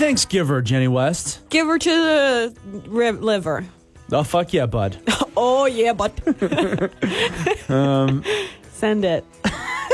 Thanksgiver, 0.00 0.62
Jenny 0.62 0.88
West. 0.88 1.40
Give 1.50 1.66
her 1.66 1.78
to 1.78 1.90
the 1.90 3.12
liver. 3.20 3.64
Oh 4.10 4.22
fuck 4.22 4.52
yeah, 4.54 4.64
bud. 4.66 4.96
Oh 5.36 5.64
yeah, 5.66 5.92
but 5.94 6.12
Um, 7.70 8.24
send 8.72 9.04
it. 9.04 9.24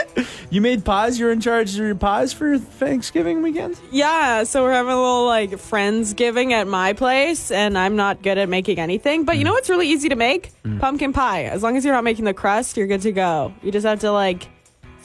you 0.50 0.60
made 0.60 0.84
pies. 0.84 1.18
You're 1.20 1.30
in 1.30 1.40
charge 1.40 1.72
of 1.74 1.84
your 1.84 1.94
pies 1.94 2.32
for 2.32 2.56
Thanksgiving 2.58 3.42
weekend. 3.42 3.78
Yeah, 3.92 4.42
so 4.44 4.62
we're 4.62 4.72
having 4.72 4.92
a 4.92 4.96
little 4.96 5.26
like 5.26 5.50
friendsgiving 5.50 6.52
at 6.52 6.66
my 6.66 6.94
place, 6.94 7.50
and 7.50 7.76
I'm 7.78 7.94
not 7.96 8.22
good 8.22 8.38
at 8.38 8.48
making 8.48 8.78
anything. 8.80 9.24
But 9.24 9.36
you 9.36 9.42
Mm. 9.42 9.46
know 9.46 9.52
what's 9.52 9.68
really 9.70 9.88
easy 9.88 10.08
to 10.08 10.16
make? 10.16 10.50
Pumpkin 10.80 11.12
pie. 11.12 11.44
As 11.44 11.62
long 11.62 11.76
as 11.76 11.84
you're 11.84 11.94
not 11.94 12.04
making 12.04 12.24
the 12.24 12.34
crust, 12.34 12.76
you're 12.76 12.86
good 12.88 13.02
to 13.02 13.12
go. 13.12 13.52
You 13.62 13.70
just 13.70 13.86
have 13.86 14.00
to 14.00 14.10
like 14.10 14.48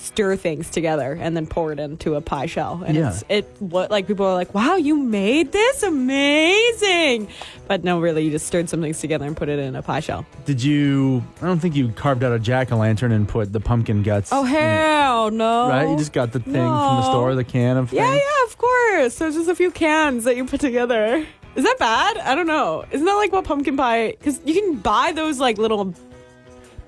stir 0.02 0.36
things 0.36 0.70
together 0.70 1.18
and 1.20 1.36
then 1.38 1.46
pour 1.46 1.72
it 1.72 1.80
into 1.80 2.16
a 2.16 2.22
pie 2.22 2.46
shell. 2.48 2.84
And 2.86 2.96
Yeah. 2.98 3.10
it's 3.10 3.24
it 3.30 3.48
what 3.60 3.92
like 3.92 4.08
people 4.08 4.26
are 4.26 4.34
like, 4.34 4.54
"Wow, 4.54 4.76
you 4.76 4.98
made 4.98 5.52
this 5.52 5.84
amazing!" 5.84 7.28
But 7.68 7.84
no, 7.84 8.00
really, 8.00 8.24
you 8.24 8.32
just 8.32 8.48
stirred 8.48 8.70
some 8.70 8.82
things 8.82 9.00
together 9.00 9.26
and 9.26 9.36
put 9.38 9.50
it 9.50 9.60
in 9.60 9.76
a 9.76 9.82
pie 9.82 10.00
shell. 10.02 10.26
Did 10.46 10.62
you? 10.64 11.24
I 11.42 11.46
don't 11.46 11.60
think 11.60 11.76
you 11.76 11.90
carved 11.90 12.24
out 12.24 12.34
a 12.34 12.40
jack 12.40 12.72
o' 12.72 12.78
lantern 12.78 13.12
and 13.12 13.28
put 13.28 13.54
the 13.54 13.60
pumpkin 13.60 14.04
guts. 14.04 14.30
Oh 14.34 14.44
it, 14.46 14.50
hell 14.50 15.32
no! 15.32 15.70
Right, 15.70 15.90
you 15.90 15.98
just 15.98 16.14
got 16.14 16.32
the 16.32 16.40
thing 16.40 16.54
from 16.54 16.96
the 16.98 17.02
No. 17.02 17.10
store, 17.10 17.36
the 17.36 17.44
can 17.44 17.78
of 17.78 17.94
Yeah, 17.94 18.10
thing. 18.10 18.20
yeah, 18.20 18.46
of 18.48 18.58
course. 18.58 19.16
There's 19.16 19.36
just 19.36 19.50
a 19.50 19.56
few 19.56 19.72
cans 19.72 20.24
that 20.26 20.36
you 20.36 20.46
put 20.46 20.60
together. 20.60 21.26
Is 21.56 21.64
that 21.66 21.78
bad? 21.80 22.18
I 22.18 22.34
don't 22.36 22.48
know. 22.48 22.86
Isn't 22.92 23.06
that 23.06 23.14
like 23.16 23.32
what 23.34 23.44
pumpkin 23.44 23.76
pie? 23.76 24.12
Because 24.18 24.40
you 24.46 24.54
can 24.54 24.76
buy 24.76 25.12
those 25.14 25.38
like 25.40 25.58
little 25.58 25.94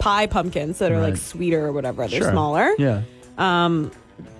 pie 0.04 0.28
pumpkins 0.28 0.80
that 0.80 0.92
are 0.92 1.00
like 1.00 1.16
sweeter 1.16 1.66
or 1.66 1.72
whatever. 1.72 2.06
They're 2.08 2.22
Sure. 2.22 2.32
smaller. 2.32 2.74
Yeah, 2.78 3.02
Um, 3.38 3.90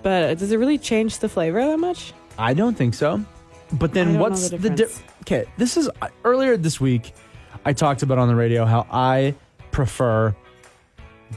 but 0.02 0.38
does 0.38 0.52
it 0.52 0.58
really 0.58 0.76
change 0.78 1.18
the 1.20 1.28
flavor 1.28 1.60
that 1.64 1.78
much? 1.78 2.12
I 2.38 2.52
don't 2.52 2.76
think 2.76 2.92
so. 2.94 3.24
But 3.72 3.90
I 3.90 3.94
then 3.94 4.06
don't 4.08 4.14
know 4.16 4.20
what's 4.22 4.50
the 4.50 4.58
the 4.58 4.68
di- 4.70 4.76
difference. 4.76 5.10
okay? 5.22 5.44
This 5.56 5.76
is 5.78 5.88
uh, 6.02 6.08
earlier 6.24 6.56
this 6.58 6.80
week. 6.80 7.14
I 7.64 7.72
talked 7.72 8.02
about 8.02 8.18
on 8.18 8.28
the 8.28 8.34
radio 8.34 8.66
how 8.66 8.86
I 8.90 9.34
prefer 9.70 10.34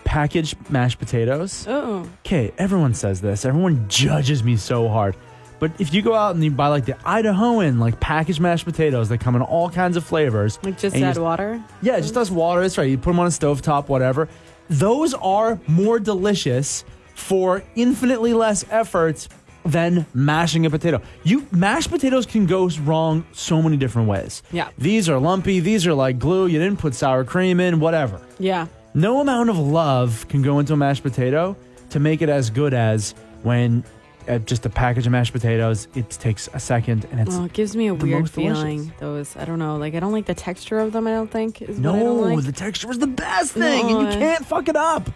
packaged 0.03 0.57
mashed 0.69 0.99
potatoes. 0.99 1.65
Oh, 1.67 2.07
Okay, 2.25 2.51
everyone 2.57 2.93
says 2.93 3.21
this. 3.21 3.45
Everyone 3.45 3.85
judges 3.87 4.43
me 4.43 4.57
so 4.57 4.89
hard. 4.89 5.15
But 5.59 5.71
if 5.79 5.93
you 5.93 6.01
go 6.01 6.13
out 6.13 6.35
and 6.35 6.43
you 6.43 6.51
buy 6.51 6.67
like 6.67 6.85
the 6.85 6.93
Idahoan 6.93 7.79
like 7.79 7.99
packaged 7.99 8.39
mashed 8.39 8.65
potatoes 8.65 9.09
that 9.09 9.19
come 9.19 9.35
in 9.35 9.41
all 9.41 9.69
kinds 9.69 9.97
of 9.97 10.03
flavors, 10.03 10.59
like 10.63 10.77
just 10.77 10.95
and 10.95 11.03
you 11.03 11.09
add 11.09 11.17
water. 11.17 11.63
Yeah, 11.81 11.99
just 11.99 12.13
does 12.13 12.29
water. 12.29 12.61
That's 12.61 12.77
right. 12.77 12.89
You 12.89 12.97
put 12.97 13.11
them 13.11 13.19
on 13.19 13.27
a 13.27 13.29
stovetop, 13.29 13.89
whatever. 13.89 14.27
Those 14.69 15.13
are 15.13 15.59
more 15.67 15.99
delicious 15.99 16.83
for 17.15 17.63
infinitely 17.75 18.33
less 18.33 18.65
effort 18.69 19.27
than 19.65 20.05
mashing 20.13 20.65
a 20.65 20.69
potato. 20.69 21.01
You 21.23 21.45
mashed 21.51 21.89
potatoes 21.89 22.25
can 22.25 22.45
go 22.45 22.69
wrong 22.83 23.25
so 23.33 23.61
many 23.61 23.77
different 23.77 24.07
ways. 24.07 24.43
Yeah. 24.51 24.69
These 24.77 25.09
are 25.09 25.19
lumpy. 25.19 25.59
These 25.59 25.87
are 25.87 25.93
like 25.93 26.19
glue. 26.19 26.47
You 26.47 26.59
didn't 26.59 26.79
put 26.79 26.93
sour 26.95 27.23
cream 27.23 27.59
in. 27.59 27.79
Whatever. 27.79 28.21
Yeah. 28.39 28.67
No 28.93 29.19
amount 29.19 29.49
of 29.49 29.57
love 29.57 30.27
can 30.29 30.41
go 30.41 30.59
into 30.59 30.73
a 30.73 30.77
mashed 30.77 31.03
potato 31.03 31.57
to 31.89 31.99
make 31.99 32.21
it 32.21 32.29
as 32.29 32.49
good 32.49 32.73
as 32.73 33.13
when 33.43 33.83
uh, 34.27 34.39
just 34.39 34.65
a 34.65 34.69
package 34.69 35.05
of 35.05 35.11
mashed 35.11 35.33
potatoes. 35.33 35.87
It 35.95 36.09
takes 36.09 36.47
a 36.53 36.59
second 36.59 37.05
and 37.11 37.19
it's 37.19 37.29
Well, 37.29 37.45
it 37.45 37.53
gives 37.53 37.75
me 37.75 37.87
a 37.87 37.93
weird 37.93 38.21
most 38.21 38.33
delicious. 38.35 38.57
feeling. 38.59 38.93
Those 38.99 39.35
I 39.37 39.45
don't 39.45 39.59
know. 39.59 39.77
Like 39.77 39.95
I 39.95 39.99
don't 39.99 40.11
like 40.11 40.25
the 40.25 40.35
texture 40.35 40.79
of 40.79 40.91
them. 40.93 41.07
I 41.07 41.11
don't 41.11 41.31
think 41.31 41.61
is 41.61 41.79
what 41.79 41.95
I 41.95 41.99
don't 41.99 42.17
no. 42.17 42.35
like. 42.35 42.43
The 42.45 42.51
texture 42.51 42.89
is 42.91 42.99
the 42.99 43.07
best 43.07 43.51
thing, 43.53 43.87
No, 43.87 43.99
and 43.99 44.13
you 44.13 44.19
can't 44.19 44.45
fuck 44.45 44.67
it 44.69 44.75
up. 44.75 45.09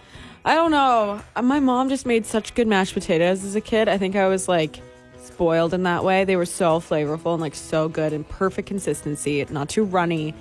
I 0.44 0.56
don't 0.56 0.72
know. 0.72 1.22
Uh, 1.36 1.42
My 1.44 1.60
mom 1.60 1.90
just 1.90 2.06
made 2.06 2.26
such 2.26 2.56
good 2.56 2.68
mashed 2.68 2.94
potatoes 2.94 3.44
as 3.44 3.56
a 3.56 3.62
kid. 3.62 3.88
I 3.88 3.98
think 3.98 4.16
I 4.16 4.28
was 4.28 4.48
like 4.48 4.82
spoiled 5.24 5.74
in 5.74 5.84
that 5.84 6.04
way. 6.04 6.26
They 6.26 6.36
were 6.36 6.46
so 6.48 6.80
flavorful 6.80 7.34
and 7.34 7.42
like 7.42 7.54
so 7.56 7.88
good 7.88 8.12
and 8.14 8.28
perfect 8.28 8.68
consistency, 8.68 9.46
not 9.52 9.70
too 9.70 9.84
runny, 9.84 10.34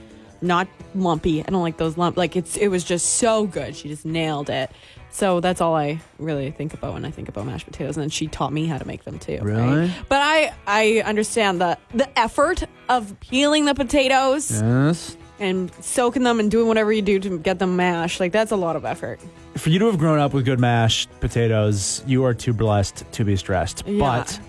not 0.42 0.68
lumpy. 0.94 1.40
I 1.40 1.50
don't 1.50 1.62
like 1.62 1.76
those 1.76 1.96
lump. 1.96 2.16
Like 2.16 2.36
it's 2.36 2.56
it 2.56 2.68
was 2.68 2.84
just 2.84 3.14
so 3.16 3.46
good. 3.46 3.76
She 3.76 3.88
just 3.88 4.04
nailed 4.04 4.50
it. 4.50 4.70
So 5.12 5.40
that's 5.40 5.60
all 5.60 5.74
I 5.74 6.00
really 6.20 6.52
think 6.52 6.72
about 6.72 6.92
when 6.94 7.04
I 7.04 7.10
think 7.10 7.28
about 7.28 7.44
mashed 7.44 7.66
potatoes. 7.66 7.96
And 7.96 8.02
then 8.02 8.10
she 8.10 8.28
taught 8.28 8.52
me 8.52 8.66
how 8.66 8.78
to 8.78 8.86
make 8.86 9.02
them 9.04 9.18
too. 9.18 9.38
right? 9.42 9.42
Really? 9.42 9.92
But 10.08 10.20
I 10.22 10.52
I 10.66 11.02
understand 11.04 11.60
the 11.60 11.78
the 11.94 12.08
effort 12.18 12.62
of 12.88 13.18
peeling 13.20 13.64
the 13.64 13.74
potatoes 13.74 14.50
Yes. 14.62 15.16
and 15.40 15.72
soaking 15.82 16.22
them 16.22 16.38
and 16.38 16.50
doing 16.50 16.68
whatever 16.68 16.92
you 16.92 17.02
do 17.02 17.18
to 17.18 17.38
get 17.38 17.58
them 17.58 17.74
mashed. 17.76 18.20
Like 18.20 18.30
that's 18.32 18.52
a 18.52 18.56
lot 18.56 18.76
of 18.76 18.84
effort. 18.84 19.18
For 19.56 19.70
you 19.70 19.80
to 19.80 19.86
have 19.86 19.98
grown 19.98 20.20
up 20.20 20.32
with 20.32 20.44
good 20.44 20.60
mashed 20.60 21.10
potatoes, 21.18 22.04
you 22.06 22.24
are 22.24 22.32
too 22.34 22.52
blessed 22.52 23.04
to 23.12 23.24
be 23.24 23.34
stressed. 23.36 23.82
Yeah. 23.86 23.98
But 23.98 24.40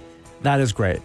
that 0.44 0.60
is 0.60 0.72
great. 0.74 1.02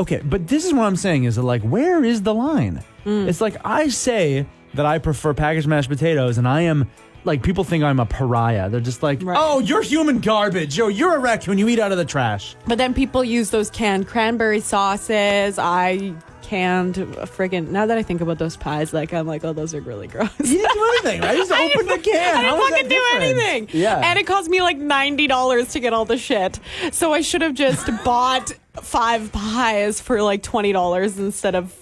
Okay, 0.00 0.22
but 0.24 0.48
this 0.48 0.64
is 0.64 0.72
what 0.72 0.84
I'm 0.86 0.96
saying 0.96 1.24
is 1.24 1.36
that 1.36 1.42
like 1.42 1.60
where 1.62 2.02
is 2.02 2.22
the 2.22 2.32
line? 2.34 2.82
Mm. 3.04 3.28
It's 3.28 3.42
like 3.42 3.56
I 3.64 3.88
say 3.88 4.46
that 4.74 4.86
I 4.86 4.98
prefer 4.98 5.34
packaged 5.34 5.66
mashed 5.66 5.90
potatoes 5.90 6.38
and 6.38 6.48
I 6.48 6.62
am 6.62 6.90
like 7.24 7.42
people 7.42 7.64
think 7.64 7.84
I'm 7.84 8.00
a 8.00 8.06
pariah. 8.06 8.70
They're 8.70 8.80
just 8.80 9.02
like, 9.02 9.22
Right. 9.22 9.36
"Oh, 9.38 9.58
you're 9.58 9.82
human 9.82 10.20
garbage. 10.20 10.78
Yo, 10.78 10.88
you're 10.88 11.14
a 11.14 11.18
raccoon. 11.18 11.58
You 11.58 11.68
eat 11.68 11.78
out 11.78 11.92
of 11.92 11.98
the 11.98 12.06
trash." 12.06 12.56
But 12.66 12.78
then 12.78 12.94
people 12.94 13.22
use 13.22 13.50
those 13.50 13.68
canned 13.68 14.08
cranberry 14.08 14.60
sauces. 14.60 15.58
I 15.58 16.14
canned 16.50 16.96
friggin' 16.96 17.68
now 17.68 17.86
that 17.86 17.96
I 17.96 18.02
think 18.02 18.20
about 18.20 18.38
those 18.38 18.56
pies, 18.56 18.92
like 18.92 19.14
I'm 19.14 19.24
like, 19.26 19.44
oh, 19.44 19.52
those 19.52 19.72
are 19.72 19.80
really 19.80 20.08
gross. 20.08 20.30
You 20.40 20.46
didn't 20.58 20.74
do 20.74 20.92
anything. 21.04 21.22
I 21.22 21.36
just 21.40 21.52
I 21.52 21.66
opened 21.66 21.88
the 21.90 21.98
can. 21.98 22.36
I 22.36 22.42
How 22.42 22.56
didn't 22.56 22.58
that 22.58 22.70
fucking 22.70 22.88
do 22.88 22.94
different? 22.96 23.22
anything. 23.22 23.80
Yeah. 23.80 24.00
And 24.04 24.18
it 24.18 24.26
cost 24.26 24.50
me 24.50 24.60
like 24.60 24.76
ninety 24.76 25.28
dollars 25.28 25.68
to 25.74 25.80
get 25.80 25.92
all 25.92 26.04
the 26.04 26.18
shit. 26.18 26.58
So 26.90 27.12
I 27.12 27.20
should 27.20 27.42
have 27.42 27.54
just 27.54 27.88
bought 28.04 28.50
five 28.82 29.30
pies 29.30 30.00
for 30.00 30.20
like 30.22 30.42
twenty 30.42 30.72
dollars 30.72 31.18
instead 31.20 31.54
of 31.54 31.72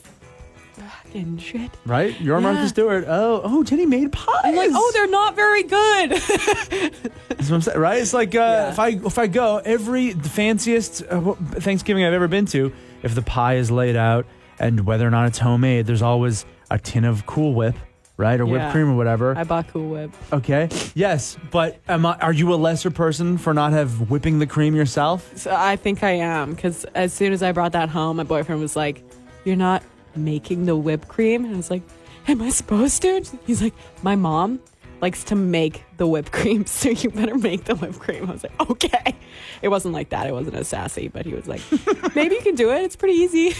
fucking 0.75 1.39
shit. 1.39 1.71
right? 1.87 2.19
You're 2.21 2.37
Yeah. 2.37 2.43
Martha 2.53 2.69
Stewart. 2.69 3.05
Oh, 3.09 3.41
oh, 3.43 3.65
Jenny 3.65 3.87
made 3.87 4.13
pies. 4.13 4.37
I'm 4.45 4.55
like, 4.55 4.71
oh, 4.73 4.91
they're 4.93 5.07
not 5.09 5.35
very 5.35 5.63
good. 5.63 6.11
That's 7.29 7.49
what 7.49 7.53
I'm 7.53 7.63
saying, 7.63 7.79
right? 7.79 8.01
It's 8.03 8.13
like 8.13 8.35
uh, 8.35 8.39
Yeah. 8.39 8.69
if 8.71 8.79
I 8.79 8.89
if 8.89 9.19
I 9.19 9.27
go 9.29 9.59
every 9.65 10.13
the 10.13 10.29
fanciest 10.29 11.03
uh, 11.09 11.33
Thanksgiving 11.35 12.05
I've 12.05 12.13
ever 12.13 12.29
been 12.29 12.47
to, 12.47 12.73
if 13.03 13.15
the 13.15 13.23
pie 13.23 13.55
is 13.57 13.71
laid 13.71 13.97
out 13.97 14.27
and 14.59 14.87
whether 14.87 15.07
or 15.07 15.11
not 15.11 15.27
it's 15.27 15.39
homemade, 15.39 15.87
there's 15.87 16.03
always 16.03 16.45
a 16.71 16.79
tin 16.79 17.05
of 17.05 17.27
Cool 17.27 17.55
Whip, 17.55 17.75
right, 18.17 18.39
or 18.41 18.47
whipped 18.47 18.73
cream 18.73 18.91
or 18.91 18.97
whatever. 18.97 19.37
I 19.37 19.45
bought 19.45 19.69
Cool 19.69 19.89
Whip. 19.91 20.11
okay, 20.33 20.69
yes, 20.95 21.37
but 21.51 21.79
am 21.89 22.05
I, 22.07 22.17
are 22.19 22.33
you 22.33 22.53
a 22.53 22.57
lesser 22.57 22.91
person 22.91 23.39
for 23.39 23.55
not 23.55 23.73
have 23.73 24.11
whipping 24.11 24.39
the 24.39 24.47
cream 24.47 24.75
yourself? 24.75 25.37
So 25.37 25.55
I 25.57 25.77
think 25.77 26.03
I 26.03 26.13
am 26.13 26.55
because 26.55 26.85
as 26.95 27.13
soon 27.13 27.33
as 27.33 27.43
I 27.43 27.53
brought 27.53 27.73
that 27.73 27.89
home, 27.89 28.17
my 28.19 28.25
boyfriend 28.25 28.61
was 28.61 28.77
like, 28.77 29.03
"You're 29.45 29.57
not 29.57 29.83
making 30.17 30.67
the 30.67 30.77
whipped 30.77 31.09
cream," 31.09 31.45
and 31.45 31.55
I 31.55 31.57
was 31.57 31.71
like, 31.71 31.83
"Am 32.27 32.43
I 32.43 32.51
supposed 32.51 33.03
to?" 33.03 33.23
He's 33.47 33.63
like, 33.63 33.75
"My 34.03 34.17
mom 34.17 34.61
likes 35.01 35.25
to 35.25 35.35
make 35.35 35.85
the 35.97 36.07
whipped 36.07 36.33
cream, 36.33 36.67
so 36.79 36.91
you 36.91 37.11
better 37.11 37.37
make 37.37 37.65
the 37.65 37.75
whipped 37.77 37.99
cream." 37.99 38.29
I 38.29 38.33
was 38.33 38.43
like, 38.43 38.71
"Okay." 38.71 39.15
It 39.63 39.69
wasn't 39.69 39.95
like 39.95 40.11
that. 40.11 40.27
It 40.27 40.33
wasn't 40.33 40.57
as 40.57 40.69
sassy, 40.69 41.09
but 41.09 41.27
he 41.27 41.35
was 41.35 41.49
like, 41.49 41.61
"Maybe 42.15 42.37
you 42.37 42.43
can 42.43 42.55
do 42.55 42.71
it. 42.71 42.83
It's 42.83 42.97
pretty 42.97 43.15
easy." 43.15 43.55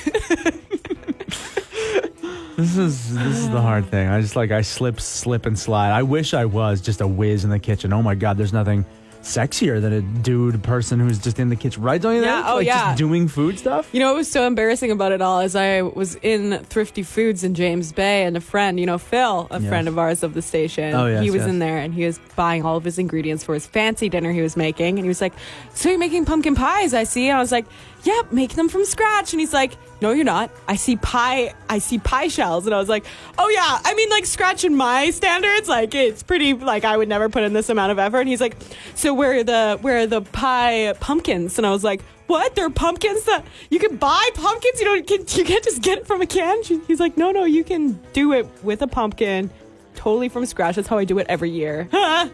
This 2.57 2.77
is 2.77 3.15
this 3.15 3.37
is 3.39 3.51
the 3.51 3.61
hard 3.61 3.89
thing. 3.89 4.09
I 4.09 4.21
just 4.21 4.35
like 4.35 4.51
I 4.51 4.63
slip, 4.63 5.01
slip 5.01 5.47
and 5.47 5.57
slide. 5.57 5.93
I 5.93 6.03
wish 6.03 6.35
I 6.35 6.45
was 6.45 6.81
just 6.81 7.01
a 7.01 7.07
whiz 7.07 7.45
in 7.45 7.51
the 7.51 7.59
kitchen. 7.61 7.93
Oh 7.93 8.03
my 8.03 8.17
god, 8.17 8.37
there's 8.37 8.53
nothing 8.53 8.85
sexier 9.23 9.81
than 9.81 9.93
a 9.93 10.01
dude 10.01 10.63
person 10.63 11.01
who's 11.01 11.19
just 11.19 11.39
in 11.39 11.49
the 11.49 11.57
kitchen, 11.57 11.83
right? 11.83 12.01
Don't 12.01 12.15
you 12.17 12.23
Yeah, 12.23 12.37
think? 12.37 12.47
oh, 12.49 12.55
like 12.57 12.67
yeah. 12.67 12.85
just 12.91 12.99
doing 12.99 13.29
food 13.29 13.59
stuff. 13.59 13.89
You 13.93 14.01
know 14.01 14.09
what 14.13 14.17
was 14.19 14.31
so 14.31 14.47
embarrassing 14.47 14.91
about 14.91 15.13
it 15.13 15.21
all 15.21 15.41
is 15.41 15.55
I 15.57 15.83
was 15.83 16.15
in 16.23 16.59
Thrifty 16.65 17.03
Foods 17.03 17.45
in 17.45 17.55
James 17.55 17.93
Bay 17.93 18.25
and 18.25 18.37
a 18.37 18.41
friend, 18.41 18.79
you 18.81 18.87
know, 18.87 18.99
Phil, 18.99 19.47
a 19.51 19.61
Yes. 19.61 19.69
friend 19.69 19.89
of 19.89 19.99
ours 19.99 20.23
of 20.23 20.35
the 20.35 20.43
station, 20.43 20.95
Oh, 20.95 21.07
yes, 21.07 21.23
he 21.23 21.31
was 21.31 21.41
yes. 21.41 21.49
in 21.49 21.59
there 21.59 21.79
and 21.79 21.93
he 21.93 22.05
was 22.07 22.19
buying 22.37 22.65
all 22.65 22.77
of 22.77 22.85
his 22.85 22.99
ingredients 22.99 23.45
for 23.45 23.55
his 23.55 23.67
fancy 23.67 24.09
dinner 24.09 24.33
he 24.33 24.41
was 24.41 24.57
making. 24.57 24.99
And 24.99 25.05
he 25.05 25.09
was 25.09 25.21
like, 25.21 25.35
So 25.75 25.89
you're 25.91 25.99
making 25.99 26.25
pumpkin 26.25 26.55
pies, 26.55 26.95
I 26.95 27.05
see. 27.05 27.29
And 27.29 27.37
I 27.37 27.41
was 27.41 27.53
like, 27.53 27.67
Yep, 28.05 28.33
make 28.33 28.55
them 28.55 28.69
from 28.69 28.85
scratch. 28.85 29.33
And 29.33 29.41
he's 29.41 29.53
like, 29.53 29.77
No, 30.01 30.13
you're 30.13 30.25
not. 30.25 30.51
I 30.67 30.77
see 30.77 30.97
pie 30.97 31.55
I 31.69 31.79
see 31.79 31.99
pie 31.99 32.29
shells. 32.29 32.67
And 32.67 32.75
I 32.75 32.79
was 32.79 32.89
like, 32.89 33.05
Oh 33.39 33.49
yeah, 33.49 33.81
I 33.85 33.95
mean 33.95 34.09
like 34.09 34.27
scratch 34.27 34.65
in 34.65 34.77
my 34.77 35.11
standards, 35.11 35.69
like 35.69 35.95
it's 35.95 36.23
pretty 36.23 36.55
like 36.55 36.85
I 36.85 36.97
would 36.97 37.09
never 37.09 37.29
put 37.29 37.43
in 37.43 37.53
this 37.53 37.69
amount 37.69 37.93
of 37.93 37.99
effort. 37.99 38.21
And 38.21 38.29
he's 38.29 38.41
like, 38.41 38.57
So 38.95 39.13
where 39.15 39.39
are 39.39 39.45
the 39.45 39.79
where 39.81 39.99
are 39.99 40.07
the 40.07 40.23
pie 40.23 40.95
pumpkins? 41.01 41.59
And 41.59 41.67
I 41.67 41.71
was 41.71 41.85
like, 41.85 42.03
what? 42.29 42.55
There 42.55 42.67
are 42.67 42.71
pumpkins 42.71 43.25
that 43.25 43.45
you 43.71 43.79
can 43.79 43.97
buy 43.97 44.29
pumpkins. 44.35 44.79
You 44.81 44.85
don't. 44.85 45.11
You 45.11 45.45
can't 45.45 45.65
just 45.65 45.83
get 45.83 45.99
it 45.99 46.07
from 46.07 46.21
a 46.21 46.27
can. 46.27 46.63
He's 46.63 47.01
like, 47.01 47.17
no, 47.17 47.31
no, 47.33 47.45
you 47.45 47.65
can 47.65 47.93
do 48.13 48.33
it 48.35 48.47
with 48.63 48.83
a 48.83 48.87
pumpkin, 48.87 49.51
totally 49.95 50.29
from 50.29 50.45
scratch. 50.45 50.77
That's 50.77 50.89
how 50.89 50.99
I 50.99 51.05
do 51.05 51.19
it 51.19 51.27
every 51.29 51.51
year. 51.51 51.89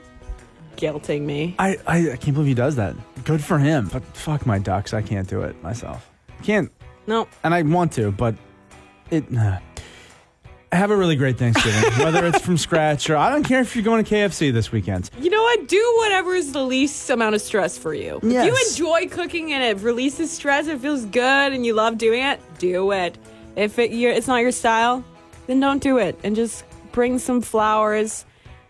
Guilting 0.77 1.23
me. 1.23 1.55
I, 1.59 1.79
I 1.87 2.11
I 2.11 2.17
can't 2.17 2.35
believe 2.35 2.49
he 2.49 2.55
does 2.55 2.75
that. 2.77 2.97
Good 3.25 3.43
for 3.43 3.59
him. 3.59 3.89
But 3.93 4.05
fuck 4.17 4.47
my 4.47 4.59
ducks. 4.59 4.93
I 4.95 5.03
can't 5.03 5.29
do 5.29 5.41
it 5.43 5.61
myself. 5.63 6.11
Can't. 6.43 6.71
No, 7.07 7.29
And 7.43 7.53
I 7.53 7.63
want 7.63 7.93
to, 7.93 8.11
but 8.13 8.35
it. 9.11 9.25
Uh, 9.37 9.59
Have 10.73 10.91
a 10.91 10.97
really 10.97 11.17
great 11.17 11.39
Thanksgiving, 11.39 11.83
whether 12.05 12.27
it's 12.27 12.41
from 12.41 12.57
scratch 12.57 13.09
or 13.11 13.17
I 13.17 13.31
don't 13.31 13.45
care 13.45 13.61
if 13.61 13.77
you're 13.77 13.85
going 13.85 14.03
to 14.05 14.15
KFC 14.15 14.53
this 14.53 14.73
weekend. 14.73 15.11
You 15.21 15.29
know 15.31 15.43
what? 15.43 15.69
Do 15.69 15.95
whatever 15.99 16.35
is 16.35 16.53
the 16.53 16.63
least 16.65 17.09
amount 17.11 17.35
of 17.35 17.43
stress 17.43 17.77
for 17.79 17.93
you. 17.95 18.21
Yes. 18.23 18.47
If 18.47 18.53
you 18.53 18.69
enjoy 18.89 19.09
cooking 19.15 19.53
and 19.53 19.63
it 19.63 19.83
releases 19.85 20.31
stress, 20.33 20.67
it 20.67 20.81
feels 20.81 21.05
good, 21.05 21.53
and 21.53 21.65
you 21.67 21.75
love 21.75 21.99
doing 21.99 22.23
it, 22.25 22.41
do 22.59 22.91
it. 22.93 23.17
If 23.55 23.79
it, 23.79 23.93
it's 23.93 24.27
not 24.27 24.39
your 24.41 24.51
style, 24.51 25.05
then 25.47 25.61
don't 25.61 25.83
do 25.83 25.99
it, 25.99 26.19
and 26.25 26.35
just 26.35 26.65
bring 26.93 27.19
some 27.19 27.41
flowers 27.43 28.25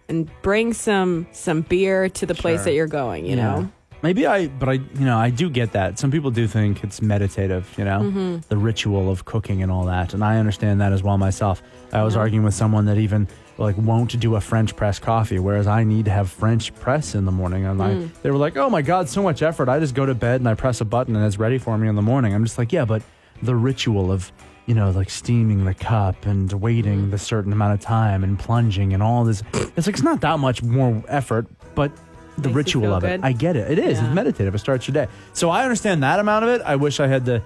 and 0.08 0.28
bring 0.42 0.72
some 0.74 1.26
some 1.32 1.62
beer 1.62 2.08
to 2.10 2.26
the 2.26 2.34
place 2.34 2.58
Sure. 2.58 2.64
that 2.66 2.74
you're 2.74 2.86
going. 2.88 3.24
You 3.26 3.36
know. 3.36 3.70
Maybe 4.04 4.26
I, 4.26 4.48
but 4.48 4.68
I, 4.68 4.72
you 4.72 5.06
know, 5.06 5.16
I 5.16 5.30
do 5.30 5.48
get 5.48 5.72
that. 5.72 5.98
Some 5.98 6.10
people 6.10 6.30
do 6.30 6.46
think 6.46 6.84
it's 6.84 7.00
meditative, 7.00 7.72
you 7.78 7.84
know, 7.86 8.00
mm-hmm. 8.00 8.36
the 8.50 8.56
ritual 8.58 9.10
of 9.10 9.24
cooking 9.24 9.62
and 9.62 9.72
all 9.72 9.86
that. 9.86 10.12
And 10.12 10.22
I 10.22 10.36
understand 10.36 10.82
that 10.82 10.92
as 10.92 11.02
well 11.02 11.16
myself. 11.16 11.62
I 11.90 12.02
was 12.02 12.14
arguing 12.14 12.44
with 12.44 12.52
someone 12.52 12.84
that 12.84 12.98
even 12.98 13.26
like 13.56 13.78
won't 13.78 14.20
do 14.20 14.36
a 14.36 14.42
French 14.42 14.76
press 14.76 14.98
coffee, 14.98 15.38
whereas 15.38 15.66
I 15.66 15.84
need 15.84 16.04
to 16.04 16.10
have 16.10 16.30
French 16.30 16.74
press 16.74 17.14
in 17.14 17.24
the 17.24 17.32
morning. 17.32 17.64
And 17.64 17.82
I, 17.82 17.94
mm. 17.94 18.10
they 18.20 18.30
were 18.30 18.36
like, 18.36 18.58
oh 18.58 18.68
my 18.68 18.82
God, 18.82 19.08
so 19.08 19.22
much 19.22 19.40
effort. 19.40 19.70
I 19.70 19.80
just 19.80 19.94
go 19.94 20.04
to 20.04 20.14
bed 20.14 20.42
and 20.42 20.50
I 20.50 20.54
press 20.54 20.82
a 20.82 20.84
button 20.84 21.16
and 21.16 21.24
it's 21.24 21.38
ready 21.38 21.56
for 21.56 21.78
me 21.78 21.88
in 21.88 21.94
the 21.94 22.02
morning. 22.02 22.34
I'm 22.34 22.44
just 22.44 22.58
like, 22.58 22.74
yeah, 22.74 22.84
but 22.84 23.02
the 23.42 23.56
ritual 23.56 24.12
of, 24.12 24.30
you 24.66 24.74
know, 24.74 24.90
like 24.90 25.08
steaming 25.08 25.64
the 25.64 25.72
cup 25.72 26.26
and 26.26 26.52
waiting 26.52 26.98
mm-hmm. 26.98 27.10
the 27.10 27.18
certain 27.18 27.54
amount 27.54 27.72
of 27.72 27.80
time 27.80 28.22
and 28.22 28.38
plunging 28.38 28.92
and 28.92 29.02
all 29.02 29.24
this, 29.24 29.42
it's 29.54 29.86
like, 29.86 29.94
it's 29.94 30.02
not 30.02 30.20
that 30.20 30.38
much 30.40 30.62
more 30.62 31.02
effort, 31.08 31.46
but 31.74 31.90
the 32.36 32.48
Makes 32.48 32.56
ritual 32.56 32.92
of 32.94 33.04
it. 33.04 33.20
I 33.22 33.32
get 33.32 33.56
it. 33.56 33.70
It 33.70 33.78
is. 33.78 33.98
Yeah. 33.98 34.06
It's 34.06 34.14
meditative. 34.14 34.54
It 34.54 34.58
starts 34.58 34.86
your 34.88 34.92
day. 34.94 35.06
So 35.32 35.50
I 35.50 35.62
understand 35.62 36.02
that 36.02 36.19
amount 36.19 36.44
of 36.44 36.50
it. 36.50 36.62
I 36.64 36.76
wish 36.76 37.00
I 37.00 37.06
had 37.06 37.25
the 37.25 37.42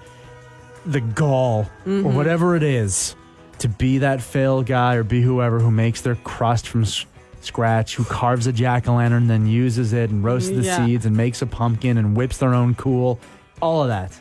the 0.85 1.01
gall 1.01 1.69
Mm-hmm. 1.85 2.05
or 2.07 2.11
whatever 2.13 2.55
it 2.55 2.63
is 2.63 3.15
to 3.59 3.67
be 3.67 3.97
that 3.99 4.21
fail 4.21 4.63
guy 4.63 4.95
or 4.95 5.03
be 5.03 5.21
whoever 5.21 5.59
who 5.59 5.69
makes 5.71 6.01
their 6.01 6.15
crust 6.15 6.67
from 6.67 6.83
s- 6.83 7.05
scratch, 7.41 7.95
who 7.95 8.03
carves 8.05 8.47
a 8.47 8.53
jack 8.53 8.87
o' 8.87 8.95
lantern, 8.95 9.27
then 9.27 9.45
uses 9.45 9.91
it 9.93 10.09
and 10.09 10.23
roasts 10.23 10.49
the 10.49 10.61
Yeah. 10.61 10.85
seeds 10.85 11.05
and 11.05 11.15
makes 11.17 11.41
a 11.41 11.45
pumpkin 11.45 11.97
and 11.97 12.15
whips 12.15 12.37
their 12.37 12.53
own 12.53 12.73
cool. 12.75 13.19
All 13.61 13.81
of 13.83 13.89
that. 13.89 14.17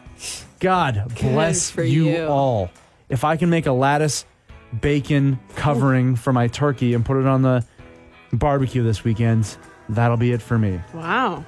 God 0.60 1.04
bless 1.20 1.74
you, 1.76 2.08
you. 2.10 2.26
all. 2.26 2.70
If 3.08 3.22
I 3.24 3.36
can 3.36 3.48
make 3.48 3.66
a 3.66 3.72
lattice 3.72 4.24
bacon 4.80 5.38
covering 5.54 6.16
for 6.16 6.32
my 6.32 6.48
turkey 6.48 6.92
and 6.94 7.04
put 7.04 7.16
it 7.18 7.26
on 7.26 7.42
the 7.42 7.64
barbecue 8.32 8.82
this 8.82 9.04
weekend, 9.04 9.56
that'll 9.88 10.16
be 10.16 10.32
it 10.32 10.42
for 10.42 10.58
me. 10.58 10.80
Wow. 10.94 11.44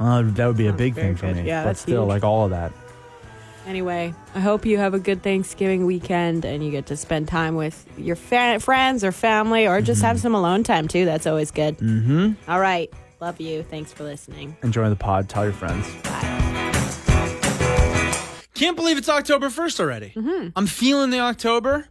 Uh, 0.00 0.22
that 0.22 0.46
would 0.46 0.56
be 0.56 0.66
a 0.66 0.70
Sounds 0.70 0.78
big 0.78 0.94
very 0.94 1.08
thing 1.08 1.16
for 1.16 1.26
good. 1.26 1.36
me. 1.36 1.42
Yeah, 1.42 1.62
but 1.62 1.66
that's 1.70 1.80
still, 1.80 2.02
huge. 2.04 2.08
like 2.08 2.24
all 2.24 2.44
of 2.44 2.50
that. 2.50 2.72
Anyway, 3.66 4.14
I 4.34 4.40
hope 4.40 4.64
you 4.64 4.78
have 4.78 4.94
a 4.94 4.98
good 4.98 5.22
Thanksgiving 5.22 5.84
weekend 5.84 6.44
and 6.46 6.64
you 6.64 6.70
get 6.70 6.86
to 6.86 6.96
spend 6.96 7.28
time 7.28 7.54
with 7.54 7.86
your 7.98 8.16
fa- 8.16 8.60
friends 8.60 9.04
or 9.04 9.12
family 9.12 9.66
or 9.66 9.82
just 9.82 10.00
have 10.02 10.18
some 10.20 10.34
alone 10.34 10.62
time 10.62 10.88
too. 10.88 11.04
That's 11.04 11.26
always 11.26 11.50
good. 11.50 11.76
Mm-hmm. 11.78 12.50
All 12.50 12.60
right. 12.60 12.90
Love 13.20 13.40
you. 13.40 13.62
Thanks 13.64 13.92
for 13.92 14.04
listening. 14.04 14.56
Enjoy 14.62 14.88
the 14.88 14.96
pod. 14.96 15.28
Tell 15.28 15.44
your 15.44 15.52
friends. 15.52 15.86
Can't 18.54 18.74
believe 18.76 18.96
it's 18.98 19.08
October 19.08 19.48
1st 19.50 19.80
already. 19.80 20.12
Mm-hmm. 20.16 20.48
I'm 20.56 20.66
feeling 20.66 21.10
the 21.10 21.20
October 21.20 21.86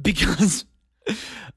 because 0.00 0.64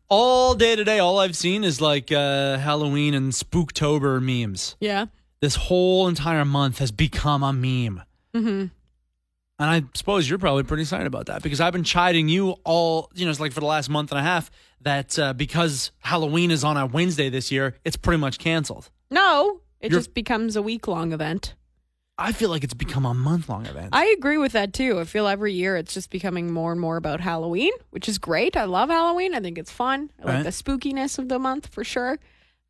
all 0.10 0.56
day 0.56 0.76
today, 0.76 1.00
all 1.00 1.20
I've 1.20 1.36
seen 1.36 1.64
is 1.64 1.82
like 1.82 2.12
uh, 2.12 2.58
Halloween 2.58 3.14
and 3.14 3.32
Spooktober 3.32 4.22
memes. 4.22 4.76
Yeah. 4.80 5.08
This 5.42 5.56
whole 5.56 6.08
entire 6.08 6.46
month 6.46 6.80
has 6.80 6.92
become 6.92 7.44
a 7.44 7.54
meme. 7.54 8.02
Mm-hmm. 8.34 8.66
And 9.58 9.70
I 9.70 9.84
suppose 9.94 10.30
you're 10.30 10.40
probably 10.40 10.64
pretty 10.64 10.84
excited 10.84 11.08
about 11.08 11.28
that 11.28 11.42
because 11.42 11.62
I've 11.62 11.72
been 11.74 11.84
chiding 11.86 12.28
you 12.28 12.56
all, 12.66 13.10
you 13.14 13.26
know, 13.26 13.32
it's 13.32 13.40
like 13.40 13.54
for 13.54 13.62
the 13.62 13.66
last 13.66 13.90
month 13.90 14.12
and 14.12 14.20
a 14.20 14.24
half 14.24 14.52
that 14.82 15.18
uh, 15.18 15.34
because 15.34 15.92
Halloween 16.00 16.52
is 16.52 16.64
on 16.64 16.76
a 16.78 16.86
Wednesday 16.86 17.30
this 17.30 17.52
year, 17.52 17.76
it's 17.86 17.96
pretty 17.96 18.20
much 18.20 18.38
canceled. 18.38 18.90
No, 19.10 19.62
it 19.80 19.92
You're- 19.92 20.00
just 20.02 20.14
becomes 20.14 20.56
a 20.56 20.62
week 20.62 20.88
long 20.88 21.14
event. 21.14 21.56
I 22.18 22.32
feel 22.32 22.50
like 22.50 22.64
it's 22.64 22.74
become 22.74 23.06
a 23.06 23.14
month 23.14 23.50
long 23.50 23.66
event. 23.66 23.90
I 23.92 24.06
agree 24.18 24.38
with 24.38 24.54
that 24.54 24.72
too. 24.74 25.00
I 25.00 25.04
feel 25.04 25.28
every 25.28 25.52
year 25.54 25.76
it's 25.76 25.94
just 25.94 26.10
becoming 26.10 26.52
more 26.52 26.72
and 26.72 26.80
more 26.80 26.96
about 26.98 27.20
Halloween, 27.20 27.74
which 27.90 28.08
is 28.08 28.18
great. 28.18 28.56
I 28.56 28.64
love 28.64 28.90
Halloween. 28.90 29.36
I 29.36 29.42
think 29.42 29.58
it's 29.58 29.72
fun. 29.72 30.10
I 30.22 30.26
like 30.26 30.34
Right. 30.36 30.44
the 30.44 30.50
spookiness 30.52 31.20
of 31.20 31.28
the 31.28 31.40
month 31.40 31.68
for 31.68 31.84
sure. 31.84 32.18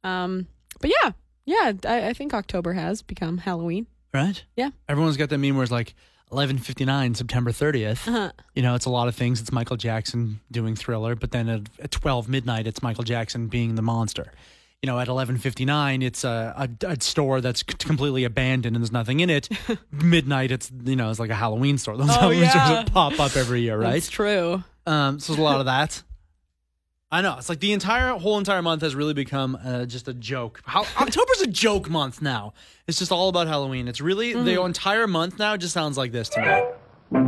Um, 0.04 0.48
but 0.82 0.92
yeah, 1.04 1.12
yeah, 1.46 1.74
I, 1.86 2.08
I 2.10 2.14
think 2.14 2.34
October 2.34 2.74
has 2.74 3.02
become 3.04 3.38
Halloween. 3.40 3.86
right? 4.14 4.44
Yeah. 4.56 4.70
Everyone's 4.90 5.18
got 5.18 5.30
that 5.30 5.38
meme 5.38 5.56
where 5.56 5.64
it's 5.64 5.72
like 5.72 5.94
11:59 6.32 7.16
September 7.16 7.52
30th. 7.52 8.08
Uh-huh. 8.08 8.32
You 8.56 8.64
know, 8.64 8.74
it's 8.76 8.86
a 8.86 8.90
lot 8.90 9.08
of 9.08 9.14
things. 9.16 9.42
It's 9.42 9.52
Michael 9.52 9.78
Jackson 9.78 10.40
doing 10.52 10.76
Thriller, 10.76 11.16
but 11.16 11.32
then 11.32 11.50
at, 11.50 11.62
at 11.80 11.92
12 11.92 12.28
midnight, 12.28 12.66
it's 12.66 12.82
Michael 12.82 13.04
Jackson 13.04 13.48
being 13.48 13.76
the 13.76 13.82
monster. 13.84 14.32
You 14.86 14.92
know, 14.92 15.00
at 15.00 15.08
11:59, 15.08 16.04
it's 16.04 16.24
a, 16.24 16.54
a, 16.56 16.90
a 16.92 17.02
store 17.02 17.42
that's 17.42 17.64
completely 17.64 18.24
abandoned 18.24 18.76
and 18.76 18.84
there's 18.84 18.92
nothing 18.92 19.20
in 19.20 19.32
it. 19.32 19.50
midnight, 19.92 20.52
it's 20.52 20.72
you 20.84 20.96
know, 20.96 21.10
it's 21.10 21.20
like 21.20 21.32
a 21.32 21.36
Halloween 21.36 21.80
store. 21.80 21.98
Those 21.98 22.12
Oh, 22.12 22.14
Halloween 22.14 22.42
yeah. 22.42 22.50
stores 22.50 22.70
that 22.86 22.92
pop 22.94 23.20
up 23.20 23.36
every 23.36 23.62
year, 23.62 23.80
right? 23.80 23.94
That's 23.94 24.10
true. 24.10 24.64
Um, 24.86 25.20
so 25.20 25.34
there's 25.34 25.40
a 25.40 25.42
lot 25.42 25.60
of 25.60 25.66
that. 25.66 26.04
I 27.12 27.22
know. 27.22 27.36
It's 27.40 27.50
like 27.50 27.62
the 27.62 27.74
entire 27.74 28.10
whole 28.10 28.38
entire 28.38 28.62
month 28.62 28.84
has 28.84 28.94
really 28.94 29.16
become 29.16 29.58
uh, 29.66 29.86
just 29.86 30.08
a 30.08 30.14
joke. 30.14 30.62
How, 30.68 30.82
October's 31.02 31.42
a 31.42 31.48
joke 31.48 31.90
month 31.90 32.22
now. 32.22 32.54
It's 32.86 33.00
just 33.00 33.12
all 33.12 33.30
about 33.30 33.48
Halloween. 33.48 33.88
It's 33.88 34.02
really 34.02 34.34
the 34.34 34.62
entire 34.62 35.08
month 35.08 35.40
now 35.40 35.58
just 35.58 35.74
sounds 35.74 35.98
like 35.98 36.12
this 36.12 36.30
to 36.30 36.42
me. 37.10 37.26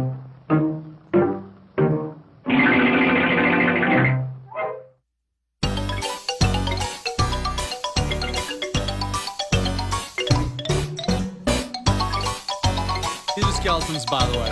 By 14.09 14.25
the 14.25 14.37
way. 14.37 14.51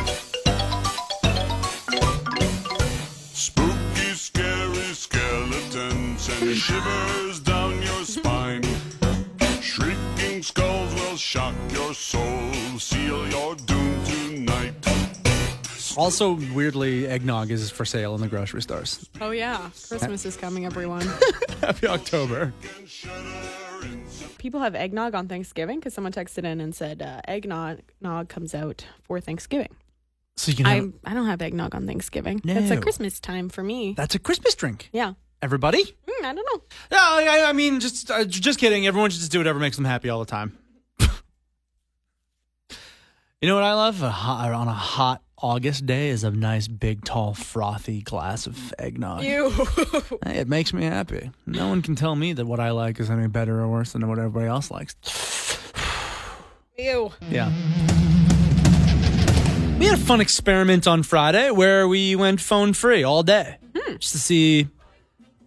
Spooky, 3.33 4.13
scary 4.13 4.93
skeletons 4.93 6.29
and 6.29 6.55
shivers 6.55 7.39
down 7.39 7.81
your 7.81 8.03
spine. 8.03 8.63
Shrieking 9.61 10.43
skulls 10.43 10.93
will 10.95 11.15
shock 11.15 11.55
your 11.71 11.93
soul, 11.93 12.51
seal 12.79 13.27
your 13.29 13.55
doom 13.55 14.03
tonight. 14.03 14.73
Also, 15.97 16.33
weirdly, 16.53 17.07
eggnog 17.07 17.49
is 17.51 17.69
for 17.71 17.85
sale 17.85 18.15
in 18.15 18.21
the 18.21 18.27
grocery 18.27 18.61
stores. 18.61 19.09
Oh 19.21 19.31
yeah, 19.31 19.69
Christmas 19.87 20.25
is 20.25 20.35
coming, 20.35 20.65
everyone. 20.65 21.07
Happy 21.61 21.87
October. 21.87 22.53
People 24.45 24.59
have 24.59 24.75
eggnog 24.75 25.15
on 25.15 25.27
Thanksgiving 25.27 25.79
because 25.79 25.95
someone 25.95 26.13
texted 26.13 26.43
in 26.43 26.61
and 26.61 26.75
said 26.75 27.01
uh, 27.01 27.19
eggnog 27.27 27.79
nog 27.99 28.29
comes 28.29 28.53
out 28.53 28.85
for 29.01 29.19
Thanksgiving. 29.19 29.75
So 30.35 30.51
you 30.51 30.57
can 30.57 30.67
I 30.67 31.09
I 31.09 31.15
don't 31.15 31.25
have 31.25 31.41
eggnog 31.41 31.73
on 31.73 31.87
Thanksgiving. 31.87 32.41
No. 32.43 32.53
It's 32.53 32.69
a 32.69 32.79
Christmas 32.79 33.19
time 33.19 33.49
for 33.49 33.63
me. 33.63 33.95
that's 33.97 34.13
a 34.13 34.19
Christmas 34.19 34.53
drink. 34.53 34.91
yeah. 34.93 35.13
Everybody? 35.41 35.83
Mm, 35.83 36.25
I 36.25 36.33
don't 36.35 36.47
know. 36.53 36.61
No, 36.91 36.97
I, 36.99 37.45
I 37.49 37.53
mean, 37.53 37.79
just 37.79 38.11
uh, 38.11 38.23
just 38.23 38.59
kidding. 38.59 38.85
Everyone 38.85 39.09
should 39.09 39.21
just 39.21 39.31
do 39.31 39.39
whatever 39.39 39.57
makes 39.57 39.77
them 39.77 39.85
happy 39.85 40.09
all 40.09 40.19
the 40.19 40.27
time. 40.27 40.55
you 40.99 41.07
know 43.47 43.55
what 43.55 43.63
I 43.63 43.73
love? 43.73 44.03
A 44.03 44.11
hot, 44.11 44.51
on 44.51 44.67
a 44.67 44.73
hot 44.73 45.23
August 45.45 45.85
day 45.85 46.09
is 46.09 46.23
a 46.23 46.31
nice, 46.31 46.67
big, 46.67 47.03
tall, 47.05 47.35
frothy 47.35 48.01
glass 48.01 48.47
of 48.47 48.73
eggnog. 48.79 49.23
Ew. 49.23 49.51
Hey, 50.25 50.39
It 50.39 50.47
makes 50.47 50.73
me 50.73 50.85
happy. 50.85 51.29
No 51.45 51.67
one 51.67 51.83
can 51.83 51.93
tell 51.93 52.15
me 52.15 52.33
that 52.33 52.47
what 52.47 52.59
I 52.59 52.71
like 52.71 52.99
is 52.99 53.11
any 53.11 53.27
better 53.27 53.59
or 53.61 53.67
worse 53.67 53.91
than 53.91 54.07
what 54.07 54.17
everybody 54.17 54.47
else 54.47 54.71
likes. 54.71 54.95
Ew. 56.79 57.11
Yeah. 57.29 57.49
We 59.77 59.85
had 59.85 59.99
a 59.99 60.01
fun 60.01 60.19
experiment 60.19 60.87
on 60.87 61.03
Friday 61.03 61.51
where 61.51 61.87
we 61.87 62.15
went 62.15 62.41
phone 62.41 62.73
free 62.73 63.03
all 63.03 63.21
day 63.21 63.57
just 63.99 64.13
to 64.13 64.17
see 64.17 64.67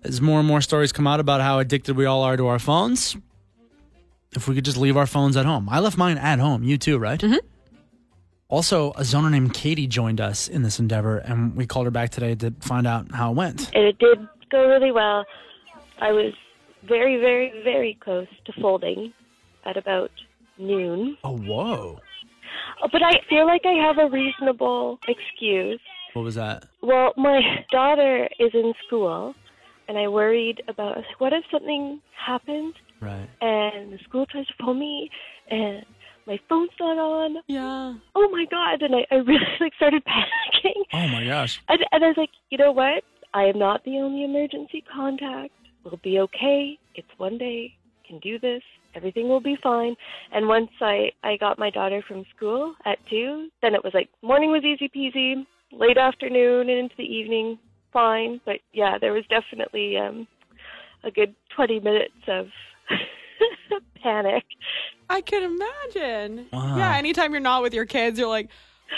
as 0.04 0.20
more 0.20 0.38
and 0.38 0.46
more 0.46 0.60
stories 0.60 0.92
come 0.92 1.08
out 1.08 1.18
about 1.18 1.40
how 1.40 1.58
addicted 1.58 1.96
we 1.96 2.04
all 2.04 2.22
are 2.22 2.36
to 2.36 2.46
our 2.46 2.60
phones. 2.60 3.16
If 4.36 4.46
we 4.46 4.54
could 4.54 4.64
just 4.64 4.76
leave 4.76 4.96
our 4.96 5.06
phones 5.06 5.36
at 5.36 5.44
home. 5.44 5.68
I 5.68 5.80
left 5.80 5.98
mine 5.98 6.18
at 6.18 6.38
home. 6.38 6.62
You 6.62 6.78
too, 6.78 6.98
right? 6.98 7.18
Mm-hmm. 7.18 7.38
Also, 8.50 8.92
a 8.92 9.00
zoner 9.02 9.30
named 9.30 9.52
Katie 9.52 9.86
joined 9.86 10.20
us 10.22 10.48
in 10.48 10.62
this 10.62 10.78
endeavor, 10.78 11.18
and 11.18 11.54
we 11.54 11.66
called 11.66 11.84
her 11.86 11.90
back 11.90 12.10
today 12.10 12.34
to 12.36 12.50
find 12.60 12.86
out 12.86 13.12
how 13.12 13.30
it 13.30 13.34
went. 13.36 13.70
and 13.74 13.84
it 13.84 13.98
did 13.98 14.26
go 14.50 14.66
really 14.68 14.90
well. 14.90 15.24
I 16.00 16.12
was 16.12 16.32
very, 16.88 17.18
very, 17.20 17.52
very 17.62 17.98
close 18.02 18.26
to 18.46 18.52
folding 18.60 19.12
at 19.66 19.76
about 19.76 20.10
noon. 20.58 21.18
Oh, 21.24 21.36
whoa. 21.36 22.00
Uh, 22.82 22.88
But 22.90 23.02
I 23.02 23.12
feel 23.28 23.46
like 23.46 23.66
I 23.66 23.72
have 23.86 23.98
a 23.98 24.08
reasonable 24.08 24.98
excuse. 25.06 25.80
What 26.14 26.22
was 26.22 26.36
that? 26.36 26.64
Well, 26.80 27.12
my 27.18 27.40
daughter 27.70 28.28
is 28.38 28.50
in 28.54 28.72
school, 28.86 29.34
and 29.88 29.98
I 29.98 30.08
worried 30.08 30.62
about, 30.68 30.92
I 30.96 31.00
like, 31.00 31.20
what 31.20 31.34
if 31.34 31.44
something 31.50 32.00
happened 32.16 32.74
Right. 33.00 33.28
and 33.42 33.92
the 33.92 33.98
school 34.08 34.24
tries 34.24 34.46
to 34.46 34.54
phone 34.58 34.78
me 34.78 35.10
and 35.50 35.84
my 36.28 36.38
phone's 36.48 36.70
not 36.78 36.98
on? 36.98 37.36
Yeah. 37.48 37.94
Oh 38.14 38.28
my 38.30 38.44
God. 38.50 38.82
And 38.82 38.94
I, 38.94 39.06
I 39.10 39.16
really 39.16 39.40
like 39.60 39.72
started 39.74 40.02
panicking. 40.06 40.82
Oh 40.92 41.08
my 41.08 41.24
gosh. 41.24 41.60
And, 41.68 41.80
and 41.90 42.04
I 42.04 42.08
was 42.08 42.16
like, 42.18 42.30
you 42.50 42.58
know 42.58 42.70
what? 42.70 43.02
I 43.34 43.44
am 43.44 43.58
not 43.58 43.84
the 43.84 43.96
only 43.96 44.24
emergency 44.24 44.84
contact. 44.94 45.52
We'll 45.84 46.00
be 46.04 46.20
okay. 46.20 46.78
It's 46.94 47.08
one 47.16 47.38
day. 47.38 47.74
Can 48.06 48.18
do 48.20 48.38
this. 48.38 48.62
Everything 48.94 49.28
will 49.28 49.40
be 49.40 49.56
fine. 49.62 49.94
And 50.32 50.48
once 50.48 50.70
I 50.80 51.10
I 51.22 51.36
got 51.36 51.58
my 51.58 51.68
daughter 51.70 52.02
from 52.06 52.24
school 52.34 52.74
at 52.86 52.98
two, 53.10 53.48
then 53.60 53.74
it 53.74 53.84
was 53.84 53.92
like 53.92 54.08
morning 54.22 54.50
was 54.50 54.64
easy 54.64 54.88
peasy. 54.88 55.46
Late 55.72 55.98
afternoon 55.98 56.70
and 56.70 56.78
into 56.78 56.94
the 56.96 57.04
evening, 57.04 57.58
fine. 57.92 58.40
But 58.46 58.56
yeah, 58.72 58.96
there 58.98 59.12
was 59.12 59.24
definitely 59.28 59.98
um, 59.98 60.26
a 61.04 61.10
good 61.10 61.34
twenty 61.54 61.80
minutes 61.80 62.14
of 62.28 62.46
panic. 64.08 64.44
I 65.10 65.20
can 65.20 65.42
imagine. 65.42 66.46
Wow. 66.52 66.76
Yeah, 66.76 66.96
anytime 66.96 67.32
you're 67.32 67.40
not 67.40 67.62
with 67.62 67.74
your 67.74 67.86
kids, 67.86 68.18
you're 68.18 68.28
like, 68.28 68.50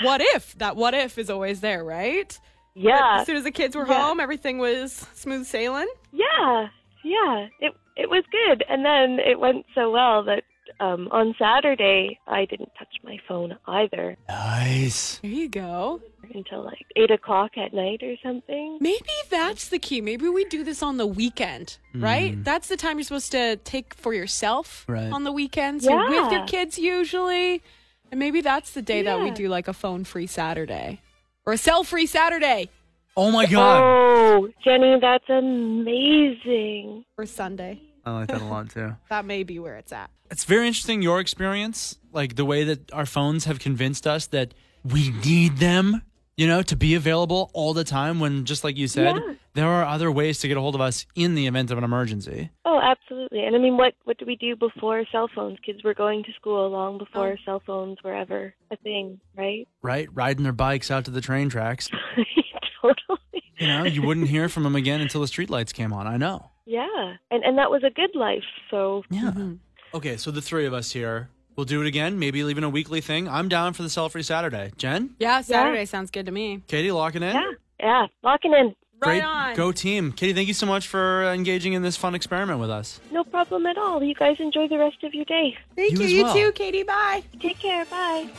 what 0.02 0.21
if? 0.21 0.57
That 0.59 0.76
what 0.76 0.95
if 0.95 1.19
is 1.19 1.31
always 1.31 1.61
there, 1.61 1.85
right? 1.85 2.38
Yeah, 2.75 3.19
As 3.21 3.26
soon 3.26 3.37
as 3.37 3.45
the 3.45 3.50
kids 3.50 3.75
were 3.76 3.87
Yeah. 3.87 4.00
home, 4.09 4.21
everything 4.21 4.59
was 4.59 4.93
smooth 5.14 5.47
sailing. 5.47 5.88
Yeah, 6.12 6.69
yeah. 7.05 7.49
It 7.61 7.73
it 7.97 8.09
was 8.09 8.25
good, 8.31 8.64
and 8.69 8.85
then 8.85 9.19
it 9.25 9.38
went 9.38 9.67
so 9.75 9.90
well 9.90 10.23
that 10.25 10.45
um, 10.79 11.09
on 11.11 11.35
Saturday 11.38 12.19
I 12.26 12.45
didn't 12.45 12.71
touch 12.79 12.95
my 13.02 13.19
phone 13.29 13.59
either 13.67 14.17
Nice. 14.29 15.19
There 15.19 15.31
you 15.31 15.49
go. 15.49 16.00
Until 16.35 16.65
like 16.65 16.87
eight 16.97 17.11
o'clock 17.11 17.57
at 17.57 17.73
night 17.73 18.03
or 18.03 18.15
something. 18.23 18.79
Maybe 18.81 19.11
that's 19.31 19.69
the 19.69 19.79
key. 19.79 20.01
Maybe 20.01 20.29
we 20.29 20.45
do 20.45 20.65
this 20.65 20.83
on 20.83 20.97
the 20.97 21.07
weekend, 21.07 21.79
mm-hmm. 21.91 22.05
right? 22.05 22.45
That's 22.45 22.69
the 22.69 22.77
time 22.77 22.99
you're 22.99 23.05
supposed 23.05 23.33
to 23.33 23.57
take 23.57 23.95
for 23.95 24.15
yourself 24.15 24.85
Right. 24.89 25.13
on 25.13 25.25
the 25.25 25.33
weekends. 25.33 25.85
You're 25.85 26.09
with 26.09 26.33
your 26.33 26.47
kids 26.47 26.79
usually. 26.79 27.63
And 28.11 28.19
maybe 28.19 28.41
that's 28.41 28.73
the 28.73 28.83
day 28.83 29.03
that 29.03 29.21
we 29.21 29.31
do 29.31 29.49
like 29.49 29.69
a 29.69 29.73
phone 29.73 30.05
free 30.05 30.27
Saturday 30.27 31.01
or 31.47 31.53
a 31.53 31.59
cell 31.59 31.85
free 31.85 32.07
Saturday 32.07 32.71
Oh 33.17 33.31
my 33.31 33.47
god. 33.47 33.83
Oh, 33.83 34.49
Jenny, 34.65 34.99
that's 35.01 35.29
amazing. 35.29 37.05
or 37.19 37.27
Sunday. 37.27 37.81
I 38.05 38.13
like 38.13 38.29
that 38.29 38.41
a 38.41 38.45
lot 38.45 38.71
too. 38.71 38.97
That 39.11 39.25
may 39.25 39.43
be 39.43 39.59
where 39.59 39.77
it's 39.77 39.93
at. 39.93 40.11
It's 40.31 40.45
very 40.45 40.67
interesting 40.67 41.03
your 41.03 41.21
experience, 41.21 41.99
like 42.13 42.37
the 42.37 42.45
way 42.45 42.65
that 42.65 42.91
our 42.93 43.05
phones 43.05 43.45
have 43.45 43.59
convinced 43.59 44.07
us 44.07 44.27
that 44.29 44.55
we 44.85 45.11
need 45.11 45.59
them, 45.59 46.03
you 46.37 46.47
know, 46.47 46.63
to 46.63 46.77
be 46.77 46.95
available 46.95 47.51
all 47.53 47.75
the 47.75 47.85
time 47.85 48.21
when 48.21 48.45
just 48.45 48.65
like 48.65 48.77
you 48.77 48.89
said, 48.89 49.17
Yeah. 49.17 49.35
there 49.55 49.69
are 49.69 49.85
other 49.85 50.11
ways 50.11 50.39
to 50.41 50.49
get 50.49 50.57
a 50.57 50.61
hold 50.61 50.75
of 50.75 50.81
us 50.81 51.07
in 51.15 51.35
the 51.35 51.47
event 51.47 51.71
of 51.71 51.79
an 51.79 51.85
emergency. 51.85 52.51
Oh, 52.65 52.81
absolutely. 52.81 53.45
And 53.45 53.55
I 53.55 53.59
mean, 53.59 53.77
what 53.77 53.95
what 54.05 54.19
do 54.19 54.27
we 54.27 54.37
do 54.37 54.57
before 54.57 55.05
cell 55.13 55.29
phones? 55.35 55.59
Kids 55.65 55.83
were 55.85 55.95
going 55.95 56.25
to 56.25 56.33
school 56.33 56.69
long 56.71 56.99
before 56.99 57.33
oh. 57.39 57.43
cell 57.45 57.63
phones 57.67 57.99
were 58.03 58.15
ever 58.15 58.55
a 58.71 58.77
thing, 58.77 59.21
right? 59.37 59.69
Right? 59.83 60.09
Riding 60.13 60.45
their 60.45 60.53
bikes 60.53 60.91
out 60.91 61.05
to 61.07 61.11
the 61.11 61.21
train 61.21 61.49
tracks. 61.49 61.89
totally. 62.81 63.43
You 63.59 63.67
know, 63.67 63.85
you 63.85 64.03
wouldn't 64.03 64.29
hear 64.29 64.49
from 64.49 64.63
them 64.63 64.75
again 64.77 65.01
until 65.01 65.21
the 65.21 65.27
streetlights 65.27 65.75
came 65.75 65.93
on. 65.93 66.07
I 66.07 66.17
know. 66.17 66.51
Yeah, 66.65 67.15
and 67.31 67.45
and 67.45 67.59
that 67.59 67.71
was 67.71 67.83
a 67.85 67.91
good 67.91 68.15
life. 68.15 68.45
So 68.71 69.03
Yeah. 69.11 69.33
Mm-hmm. 69.33 69.55
Okay, 69.93 70.17
so 70.17 70.31
the 70.31 70.41
three 70.41 70.67
of 70.67 70.73
us 70.73 70.93
here, 70.93 71.29
we'll 71.61 71.67
do 71.67 71.83
it 71.83 71.87
again, 71.87 72.19
maybe 72.19 72.40
even 72.40 72.64
a 72.64 72.71
weekly 72.71 73.02
thing. 73.02 73.29
I'm 73.29 73.47
down 73.50 73.75
for 73.75 73.83
the 73.83 73.90
Cell 73.90 74.09
Free 74.09 74.23
Saturday. 74.23 74.73
Jen? 74.79 75.14
Yeah, 75.19 75.43
Saturday 75.43 75.85
sounds 75.85 76.11
good 76.11 76.25
to 76.25 76.33
me. 76.33 76.62
Katie, 76.69 76.90
locking 76.90 77.23
in? 77.23 77.35
yeah, 77.35 77.50
yeah, 77.79 78.07
locking 78.23 78.55
in. 78.55 78.75
Right 79.02 79.21
Great. 79.21 79.23
on. 79.23 79.57
Go 79.57 79.71
team. 79.73 80.12
Katie, 80.12 80.33
thank 80.33 80.49
you 80.49 80.55
so 80.55 80.64
much 80.64 80.87
for 80.88 81.25
uh, 81.25 81.35
engaging 81.35 81.75
in 81.75 81.83
this 81.83 81.99
fun 81.99 82.14
experiment 82.14 82.61
with 82.61 82.71
us. 82.71 82.99
No 83.12 83.25
problem 83.25 83.67
at 83.67 83.76
all. 83.76 84.02
You 84.02 84.14
guys 84.14 84.37
enjoy 84.40 84.69
the 84.69 84.79
rest 84.79 85.05
of 85.05 85.12
your 85.12 85.26
day. 85.26 85.55
Thank 85.76 85.93
You 85.93 85.99
you. 85.99 86.05
as 86.05 86.12
You 86.12 86.23
well. 86.25 86.35
too, 86.35 86.52
Katie. 86.52 86.83
Bye. 86.83 87.23
Take 87.38 87.59
care. 87.59 87.85
Bye. 87.85 88.31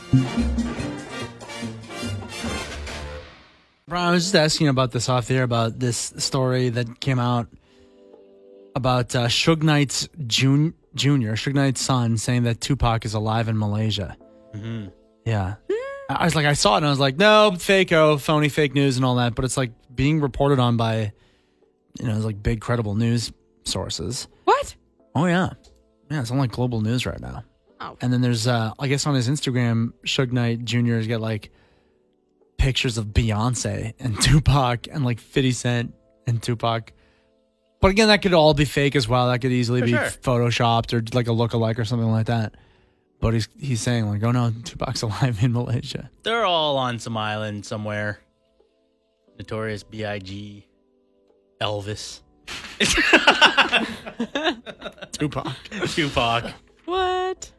Brian, 3.86 4.08
I 4.08 4.10
was 4.12 4.24
just 4.24 4.34
asking 4.34 4.66
about 4.66 4.90
this 4.90 5.08
off 5.08 5.28
there 5.28 5.42
about 5.44 5.78
this 5.78 6.12
story 6.16 6.70
that 6.70 6.98
came 6.98 7.20
out 7.20 7.46
about 8.74 9.14
uh, 9.14 9.26
Suge 9.26 9.62
Knight's 9.62 10.08
jun- 10.26 10.74
junior, 10.94 11.32
Suge 11.34 11.54
Knight's 11.54 11.80
son, 11.80 12.16
saying 12.16 12.44
that 12.44 12.60
Tupac 12.60 13.04
is 13.04 13.14
alive 13.14 13.48
in 13.48 13.58
Malaysia. 13.58 14.16
Mm-hmm. 14.54 14.88
Yeah. 15.24 15.54
I 16.08 16.24
was 16.24 16.34
like, 16.34 16.46
I 16.46 16.52
saw 16.52 16.74
it 16.74 16.78
and 16.78 16.86
I 16.86 16.90
was 16.90 17.00
like, 17.00 17.16
no, 17.16 17.54
fake, 17.58 17.92
oh, 17.92 18.18
phony, 18.18 18.48
fake 18.48 18.74
news 18.74 18.96
and 18.96 19.04
all 19.04 19.16
that. 19.16 19.34
But 19.34 19.44
it's 19.44 19.56
like 19.56 19.72
being 19.94 20.20
reported 20.20 20.58
on 20.58 20.76
by, 20.76 21.12
you 21.98 22.06
know, 22.06 22.18
like 22.18 22.42
big 22.42 22.60
credible 22.60 22.94
news 22.94 23.32
sources. 23.64 24.28
What? 24.44 24.74
Oh, 25.14 25.26
yeah. 25.26 25.50
Yeah, 26.10 26.20
it's 26.20 26.30
on 26.30 26.38
like 26.38 26.50
global 26.50 26.80
news 26.80 27.06
right 27.06 27.20
now. 27.20 27.44
Oh. 27.80 27.96
And 28.00 28.12
then 28.12 28.20
there's, 28.20 28.46
uh, 28.46 28.72
I 28.78 28.88
guess 28.88 29.06
on 29.06 29.14
his 29.14 29.28
Instagram, 29.28 29.92
Suge 30.04 30.32
Knight 30.32 30.64
Jr. 30.64 30.94
has 30.96 31.06
got 31.06 31.20
like 31.20 31.50
pictures 32.58 32.98
of 32.98 33.06
Beyonce 33.06 33.94
and 33.98 34.20
Tupac 34.20 34.86
and 34.90 35.04
like 35.04 35.18
50 35.18 35.52
Cent 35.52 35.94
and 36.26 36.42
Tupac. 36.42 36.92
But 37.82 37.90
again, 37.90 38.08
that 38.08 38.22
could 38.22 38.32
all 38.32 38.54
be 38.54 38.64
fake 38.64 38.94
as 38.94 39.08
well. 39.08 39.28
That 39.28 39.40
could 39.40 39.50
easily 39.50 39.80
For 39.80 39.86
be 39.86 39.92
sure. 39.92 40.02
photoshopped 40.02 40.94
or 40.94 41.02
like 41.14 41.26
a 41.26 41.32
look-alike 41.32 41.80
or 41.80 41.84
something 41.84 42.10
like 42.10 42.26
that. 42.26 42.54
But 43.20 43.34
he's 43.34 43.48
he's 43.58 43.80
saying 43.80 44.08
like, 44.08 44.22
oh 44.22 44.30
no, 44.30 44.52
Tupac's 44.64 45.02
alive 45.02 45.42
in 45.42 45.52
Malaysia. 45.52 46.08
They're 46.22 46.44
all 46.44 46.78
on 46.78 47.00
some 47.00 47.16
island 47.16 47.66
somewhere. 47.66 48.20
Notorious 49.36 49.82
B.I.G. 49.82 50.64
Elvis. 51.60 52.20
Tupac. 55.12 55.56
Tupac. 55.88 56.52
What? 56.84 57.52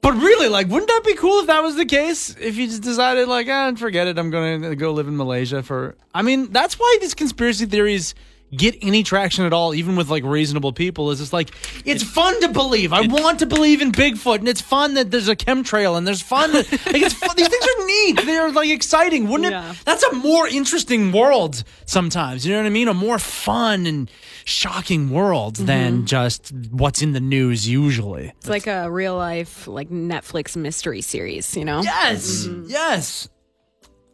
But 0.00 0.12
really, 0.12 0.48
like, 0.48 0.68
wouldn't 0.68 0.88
that 0.88 1.02
be 1.04 1.14
cool 1.14 1.40
if 1.40 1.46
that 1.48 1.62
was 1.62 1.76
the 1.76 1.84
case? 1.84 2.34
If 2.40 2.56
you 2.56 2.66
just 2.66 2.82
decided, 2.82 3.28
like, 3.28 3.48
ah, 3.50 3.74
forget 3.74 4.06
it, 4.06 4.18
I'm 4.18 4.30
going 4.30 4.62
to 4.62 4.76
go 4.76 4.92
live 4.92 5.08
in 5.08 5.16
Malaysia 5.16 5.62
for. 5.62 5.96
I 6.14 6.22
mean, 6.22 6.52
that's 6.52 6.78
why 6.78 6.96
these 7.02 7.12
conspiracy 7.12 7.66
theories 7.66 8.14
get 8.54 8.76
any 8.82 9.02
traction 9.02 9.44
at 9.44 9.52
all, 9.52 9.74
even 9.74 9.96
with 9.96 10.08
like 10.08 10.24
reasonable 10.24 10.72
people. 10.72 11.10
Is 11.10 11.20
it's 11.20 11.32
like 11.32 11.50
it's 11.84 12.02
fun 12.02 12.40
to 12.40 12.48
believe. 12.48 12.92
I 12.92 13.02
want 13.06 13.38
to 13.40 13.46
believe 13.46 13.80
in 13.82 13.92
Bigfoot, 13.92 14.38
and 14.38 14.48
it's 14.48 14.60
fun 14.60 14.94
that 14.94 15.10
there's 15.10 15.28
a 15.28 15.36
chemtrail, 15.36 15.96
and 15.96 16.06
there's 16.06 16.22
fun. 16.22 16.52
That, 16.52 16.70
like, 16.86 17.02
it's 17.02 17.14
fun. 17.14 17.30
These 17.36 17.48
things 17.48 17.64
are 17.64 17.86
neat. 17.86 18.22
They're 18.24 18.52
like 18.52 18.70
exciting, 18.70 19.28
wouldn't 19.28 19.50
Yeah. 19.50 19.72
it? 19.72 19.78
That's 19.84 20.02
a 20.02 20.12
more 20.14 20.48
interesting 20.48 21.12
world 21.12 21.64
sometimes. 21.86 22.46
You 22.46 22.52
know 22.52 22.60
what 22.60 22.66
I 22.66 22.70
mean? 22.70 22.88
A 22.88 22.94
more 22.94 23.18
fun 23.18 23.86
and 23.86 24.10
shocking 24.44 25.10
world 25.10 25.54
mm-hmm. 25.54 25.66
than 25.66 26.06
just 26.06 26.52
what's 26.70 27.02
in 27.02 27.12
the 27.12 27.20
news 27.20 27.68
usually. 27.68 28.32
It's 28.38 28.48
like 28.48 28.66
a 28.66 28.90
real 28.90 29.16
life, 29.16 29.66
like 29.66 29.90
Netflix 29.90 30.56
mystery 30.56 31.00
series, 31.00 31.56
you 31.56 31.64
know? 31.64 31.82
Yes, 31.82 32.46
mm-hmm. 32.46 32.64
yes. 32.68 33.28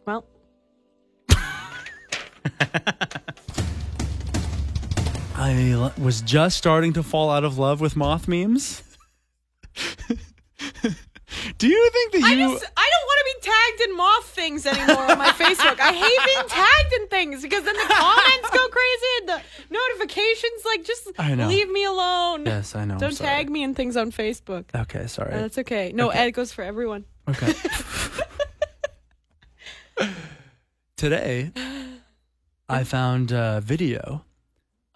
Well, 0.07 0.25
I 5.39 5.93
was 5.99 6.23
just 6.23 6.57
starting 6.57 6.93
to 6.95 7.03
fall 7.03 7.31
out 7.31 7.45
of 7.45 7.59
love 7.59 7.81
with 7.81 7.95
moth 7.97 8.27
memes. 8.29 8.83
Do 11.59 11.69
you 11.69 11.91
think 11.91 12.13
that 12.13 12.23
I 12.25 12.33
you? 12.33 12.53
just 12.53 12.65
I 12.77 12.91
don't 12.91 13.07
want 13.07 13.19
to 13.21 13.27
be 13.35 13.41
tagged 13.51 13.81
in 13.91 13.97
moth 13.97 14.25
things 14.27 14.67
anymore 14.67 15.11
on 15.11 15.19
my 15.19 15.29
Facebook. 15.33 15.79
I 15.81 15.93
hate 15.93 16.19
being 16.25 16.49
tagged 16.49 16.93
in 16.95 17.09
things 17.09 17.43
because 17.43 17.65
then 17.65 17.75
the 17.77 17.85
comments 17.95 18.51
go 18.51 18.69
crazy 18.69 19.07
and 19.21 19.29
the 19.29 19.41
notifications 19.71 20.65
like 20.65 20.85
just 20.85 21.11
I 21.19 21.35
know. 21.35 21.49
leave 21.49 21.69
me 21.71 21.85
alone. 21.85 22.47
yes, 22.47 22.75
I 22.75 22.85
know. 22.87 22.99
Don't 22.99 23.17
tag 23.17 23.51
me 23.51 23.63
in 23.63 23.75
things 23.75 23.97
on 23.97 24.13
Facebook. 24.13 24.65
Okay, 24.75 25.07
sorry. 25.07 25.33
That's 25.33 25.59
okay. 25.59 25.93
No, 25.95 26.09
Okay. 26.09 26.29
it 26.29 26.33
goes 26.33 26.53
for 26.53 26.63
everyone. 26.63 27.05
Okay. 27.29 27.53
Today, 30.97 31.53
I 32.69 32.85
found 32.85 33.33
a 33.33 33.61
video 33.63 34.25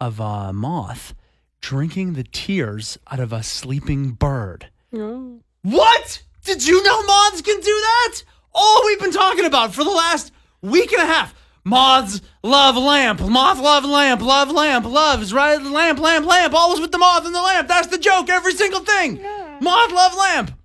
of 0.01 0.19
a 0.21 0.53
moth 0.53 1.15
drinking 1.61 2.15
the 2.15 2.25
tears 2.25 2.99
out 3.11 3.21
of 3.21 3.33
a 3.33 3.43
sleeping 3.43 4.13
bird. 4.13 4.69
Oh. 4.95 5.41
What? 5.63 6.23
Did 6.45 6.67
you 6.67 6.83
know 6.83 7.03
moths 7.03 7.43
can 7.43 7.61
do 7.61 7.65
that? 7.65 8.23
All 8.55 8.85
we've 8.87 9.01
been 9.01 9.13
talking 9.13 9.45
about 9.45 9.75
for 9.75 9.85
the 9.85 9.91
last 9.91 10.33
week 10.63 10.93
and 10.93 11.03
a 11.03 11.07
half. 11.07 11.35
Moths 11.65 12.23
love 12.43 12.77
lamp. 12.77 13.21
Moth 13.21 13.61
love 13.61 13.85
lamp. 13.85 14.23
Love 14.23 14.51
lamp. 14.51 14.87
Loves 14.87 15.35
right 15.35 15.63
lamp. 15.63 16.01
Lamp. 16.01 16.27
Lamp. 16.27 16.55
Always 16.55 16.81
with 16.81 16.91
the 16.91 16.99
moth 16.99 17.27
and 17.27 17.35
the 17.35 17.43
lamp. 17.43 17.69
That's 17.69 17.89
the 17.89 17.99
joke. 17.99 18.31
Every 18.31 18.55
single 18.55 18.81
thing. 18.81 19.23
Moth 19.61 19.93
love 19.93 20.17
lamp. 20.17 20.59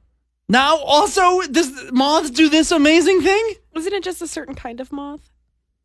Now, 0.47 0.77
also, 0.77 1.41
does 1.41 1.91
moths 1.91 2.29
do 2.29 2.49
this 2.49 2.71
amazing 2.71 3.21
thing? 3.21 3.53
Isn't 3.75 3.93
it 3.93 4.03
just 4.03 4.21
a 4.21 4.27
certain 4.27 4.55
kind 4.55 4.79
of 4.79 4.91
moth? 4.91 5.29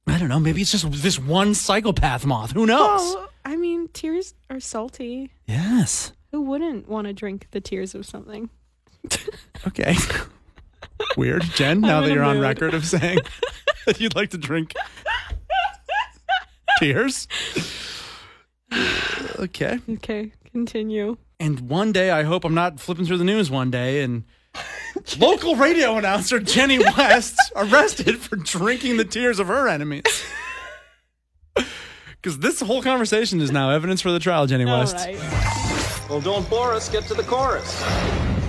I 0.07 0.19
don't 0.19 0.29
know. 0.29 0.39
Maybe 0.39 0.61
it's 0.61 0.71
just 0.71 0.91
this 1.03 1.19
one 1.19 1.55
psychopath 1.55 2.25
moth. 2.25 2.53
Who 2.53 2.67
knows? 2.67 3.01
Oh, 3.03 3.29
I 3.45 3.57
mean, 3.57 3.89
tears 3.93 4.35
are 4.49 4.61
salty. 4.61 5.31
Yes. 5.47 6.13
Who 6.31 6.43
wouldn't 6.43 6.89
want 6.89 7.07
to 7.07 7.13
drink 7.13 7.49
the 7.51 7.61
tears 7.61 7.95
of 7.95 8.07
something? 8.07 8.51
Okay. 9.67 9.95
Weird, 11.19 11.43
Jen. 11.55 11.81
Now 11.83 12.01
that 12.01 12.11
a 12.11 12.15
you're 12.15 12.23
on 12.23 12.37
mood. 12.37 12.43
record 12.45 12.73
of 12.73 12.87
saying 12.87 13.19
that 13.85 14.01
you'd 14.01 14.15
like 14.17 14.31
to 14.31 14.39
drink 14.39 14.75
tears. 16.79 17.29
Okay. 19.39 19.79
Okay, 19.89 20.33
continue. 20.53 21.17
And 21.41 21.61
one 21.69 21.93
day, 21.93 22.11
I 22.11 22.23
hope 22.25 22.45
I'm 22.45 22.55
not 22.55 22.79
flipping 22.79 23.07
through 23.07 23.17
the 23.19 23.25
news 23.25 23.51
one 23.51 23.71
day 23.71 24.03
and 24.03 24.25
local 25.19 25.57
radio 25.57 25.97
announcer 25.97 26.39
Jenny 26.41 26.79
West 26.79 27.37
arrested 27.57 28.19
for 28.19 28.37
drinking 28.37 28.99
the 28.99 29.05
tears 29.05 29.39
of 29.39 29.47
her 29.49 29.67
enemies. 29.67 30.05
Because 32.23 32.39
this 32.39 32.61
whole 32.61 32.83
conversation 32.83 33.41
is 33.41 33.51
now 33.51 33.71
evidence 33.71 34.03
for 34.03 34.11
the 34.11 34.19
trial, 34.19 34.47
Jenny 34.47 34.67
West. 34.67 34.95
right. 34.95 35.17
Well, 36.11 36.21
don't 36.21 36.49
bore 36.51 36.75
us. 36.75 36.89
Get 36.89 37.05
to 37.05 37.15
the 37.15 37.23
chorus. 37.23 37.81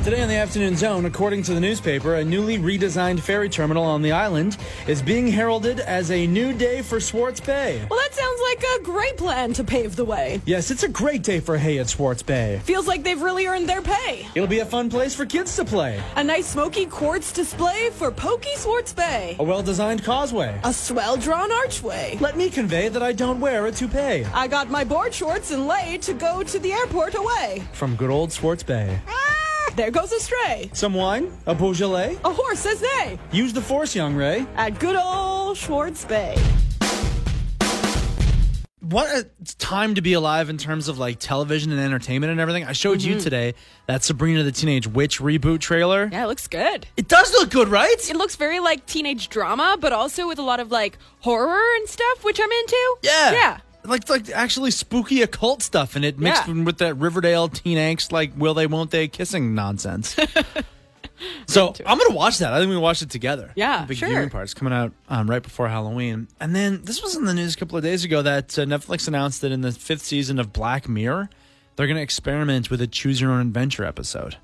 Today 0.03 0.23
on 0.23 0.29
the 0.29 0.35
Afternoon 0.35 0.75
Zone, 0.75 1.05
according 1.05 1.43
to 1.43 1.53
the 1.53 1.59
newspaper, 1.59 2.15
a 2.15 2.25
newly 2.25 2.57
redesigned 2.57 3.19
ferry 3.19 3.47
terminal 3.47 3.83
on 3.83 4.01
the 4.01 4.11
island 4.11 4.57
is 4.87 4.99
being 4.99 5.27
heralded 5.27 5.79
as 5.79 6.09
a 6.09 6.25
new 6.25 6.53
day 6.53 6.81
for 6.81 6.99
Swartz 6.99 7.39
Bay. 7.39 7.79
Well, 7.87 7.99
that 7.99 8.15
sounds 8.15 8.41
like 8.41 8.63
a 8.63 8.83
great 8.83 9.15
plan 9.15 9.53
to 9.53 9.63
pave 9.63 9.95
the 9.95 10.03
way. 10.03 10.41
Yes, 10.47 10.71
it's 10.71 10.81
a 10.81 10.89
great 10.89 11.21
day 11.21 11.39
for 11.39 11.55
hay 11.55 11.77
at 11.77 11.87
Swartz 11.87 12.23
Bay. 12.23 12.61
Feels 12.63 12.87
like 12.87 13.03
they've 13.03 13.21
really 13.21 13.45
earned 13.45 13.69
their 13.69 13.83
pay. 13.83 14.25
It'll 14.33 14.47
be 14.47 14.61
a 14.61 14.65
fun 14.65 14.89
place 14.89 15.13
for 15.13 15.23
kids 15.23 15.55
to 15.57 15.65
play. 15.65 16.01
A 16.15 16.23
nice 16.23 16.47
smoky 16.47 16.87
quartz 16.87 17.31
display 17.31 17.91
for 17.91 18.09
Pokey 18.09 18.55
Swartz 18.55 18.93
Bay. 18.93 19.35
A 19.37 19.43
well 19.43 19.61
designed 19.61 20.03
causeway. 20.03 20.59
A 20.63 20.73
swell 20.73 21.15
drawn 21.15 21.51
archway. 21.51 22.17
Let 22.19 22.35
me 22.35 22.49
convey 22.49 22.89
that 22.89 23.03
I 23.03 23.13
don't 23.13 23.39
wear 23.39 23.67
a 23.67 23.71
toupee. 23.71 24.25
I 24.33 24.47
got 24.47 24.67
my 24.71 24.83
board 24.83 25.13
shorts 25.13 25.51
and 25.51 25.67
lay 25.67 25.99
to 26.01 26.13
go 26.13 26.41
to 26.41 26.57
the 26.57 26.71
airport 26.73 27.13
away. 27.13 27.61
From 27.73 27.95
good 27.95 28.09
old 28.09 28.31
Swartz 28.31 28.63
Bay. 28.63 28.99
Ah, 29.07 29.30
there 29.81 29.89
goes 29.89 30.11
a 30.11 30.19
stray. 30.19 30.69
Some 30.73 30.93
wine, 30.93 31.35
a 31.47 31.55
Beaujolais. 31.55 32.19
A 32.23 32.31
horse 32.31 32.59
says 32.59 32.83
nay. 32.83 33.17
Use 33.31 33.51
the 33.51 33.61
force, 33.61 33.95
young 33.95 34.13
Ray. 34.13 34.45
At 34.55 34.79
good 34.79 34.95
old 34.95 35.57
Swartz 35.57 36.05
Bay. 36.05 36.37
What 38.81 39.09
a 39.09 39.27
time 39.57 39.95
to 39.95 40.01
be 40.01 40.13
alive 40.13 40.51
in 40.51 40.59
terms 40.59 40.87
of 40.87 40.99
like 40.99 41.17
television 41.17 41.71
and 41.71 41.81
entertainment 41.81 42.29
and 42.29 42.39
everything. 42.39 42.63
I 42.65 42.73
showed 42.73 43.01
you 43.01 43.13
mm-hmm. 43.13 43.23
today 43.23 43.55
that 43.87 44.03
Sabrina 44.03 44.43
the 44.43 44.51
Teenage 44.51 44.85
Witch 44.85 45.19
reboot 45.19 45.61
trailer. 45.61 46.09
Yeah, 46.11 46.25
it 46.25 46.27
looks 46.27 46.47
good. 46.47 46.85
It 46.95 47.07
does 47.07 47.31
look 47.31 47.49
good, 47.49 47.67
right? 47.67 48.09
It 48.09 48.15
looks 48.15 48.35
very 48.35 48.59
like 48.59 48.85
teenage 48.85 49.29
drama, 49.29 49.77
but 49.79 49.93
also 49.93 50.27
with 50.27 50.37
a 50.37 50.43
lot 50.43 50.59
of 50.59 50.69
like 50.69 50.99
horror 51.21 51.75
and 51.77 51.89
stuff, 51.89 52.23
which 52.23 52.39
I'm 52.39 52.51
into. 52.51 52.97
Yeah. 53.01 53.31
Yeah. 53.31 53.57
Like 53.83 54.07
like 54.09 54.29
actually 54.29 54.71
spooky 54.71 55.21
occult 55.21 55.63
stuff 55.63 55.95
in 55.95 56.03
it 56.03 56.19
mixed 56.19 56.47
Yeah. 56.47 56.63
with 56.63 56.77
that 56.79 56.95
Riverdale 56.95 57.47
teen 57.49 57.77
angst 57.77 58.11
like 58.11 58.31
will 58.37 58.53
they 58.53 58.67
won't 58.67 58.91
they 58.91 59.07
kissing 59.07 59.55
nonsense. 59.55 60.15
so 61.47 61.73
I'm 61.85 61.97
gonna 61.97 62.15
watch 62.15 62.39
that. 62.39 62.53
I 62.53 62.59
think 62.59 62.69
we 62.69 62.77
watch 62.77 63.01
it 63.01 63.09
together. 63.09 63.51
Yeah, 63.55 63.85
big 63.85 63.97
sure. 63.97 64.09
viewing 64.09 64.29
parts 64.29 64.53
coming 64.53 64.73
out 64.73 64.91
um, 65.09 65.29
right 65.29 65.41
before 65.43 65.67
Halloween. 65.67 66.27
And 66.39 66.55
then 66.55 66.81
this 66.83 67.01
was 67.01 67.15
in 67.15 67.25
the 67.25 67.33
news 67.33 67.55
a 67.55 67.57
couple 67.57 67.77
of 67.77 67.83
days 67.83 68.03
ago 68.03 68.21
that 68.21 68.57
uh, 68.57 68.63
Netflix 68.65 69.07
announced 69.07 69.41
that 69.41 69.51
in 69.51 69.61
the 69.61 69.71
fifth 69.71 70.01
season 70.03 70.39
of 70.39 70.51
Black 70.53 70.87
Mirror, 70.89 71.29
they're 71.75 71.87
gonna 71.87 72.01
experiment 72.01 72.69
with 72.71 72.81
a 72.81 72.87
choose 72.87 73.21
your 73.21 73.31
own 73.31 73.41
adventure 73.41 73.83
episode 73.85 74.37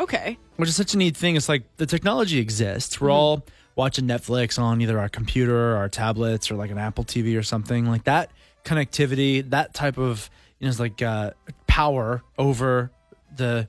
Okay. 0.00 0.36
which 0.56 0.68
is 0.68 0.76
such 0.76 0.94
a 0.94 0.98
neat 0.98 1.16
thing. 1.16 1.36
It's 1.36 1.48
like 1.48 1.62
the 1.76 1.86
technology 1.86 2.38
exists. 2.38 3.00
We're 3.00 3.08
Mm-hmm. 3.08 3.14
all 3.16 3.42
watching 3.76 4.06
Netflix 4.06 4.58
on 4.58 4.80
either 4.82 4.98
our 4.98 5.08
computer, 5.08 5.72
or 5.72 5.76
our 5.76 5.88
tablets, 5.88 6.50
or 6.50 6.56
like 6.56 6.70
an 6.70 6.76
Apple 6.78 7.04
TV 7.04 7.38
or 7.38 7.42
something 7.42 7.86
like 7.86 8.04
that. 8.04 8.30
Connectivity, 8.64 9.48
that 9.50 9.74
type 9.74 9.98
of 9.98 10.30
you 10.58 10.66
know, 10.66 10.70
it's 10.70 10.80
like 10.80 11.02
uh, 11.02 11.32
power 11.66 12.22
over 12.38 12.90
the 13.34 13.66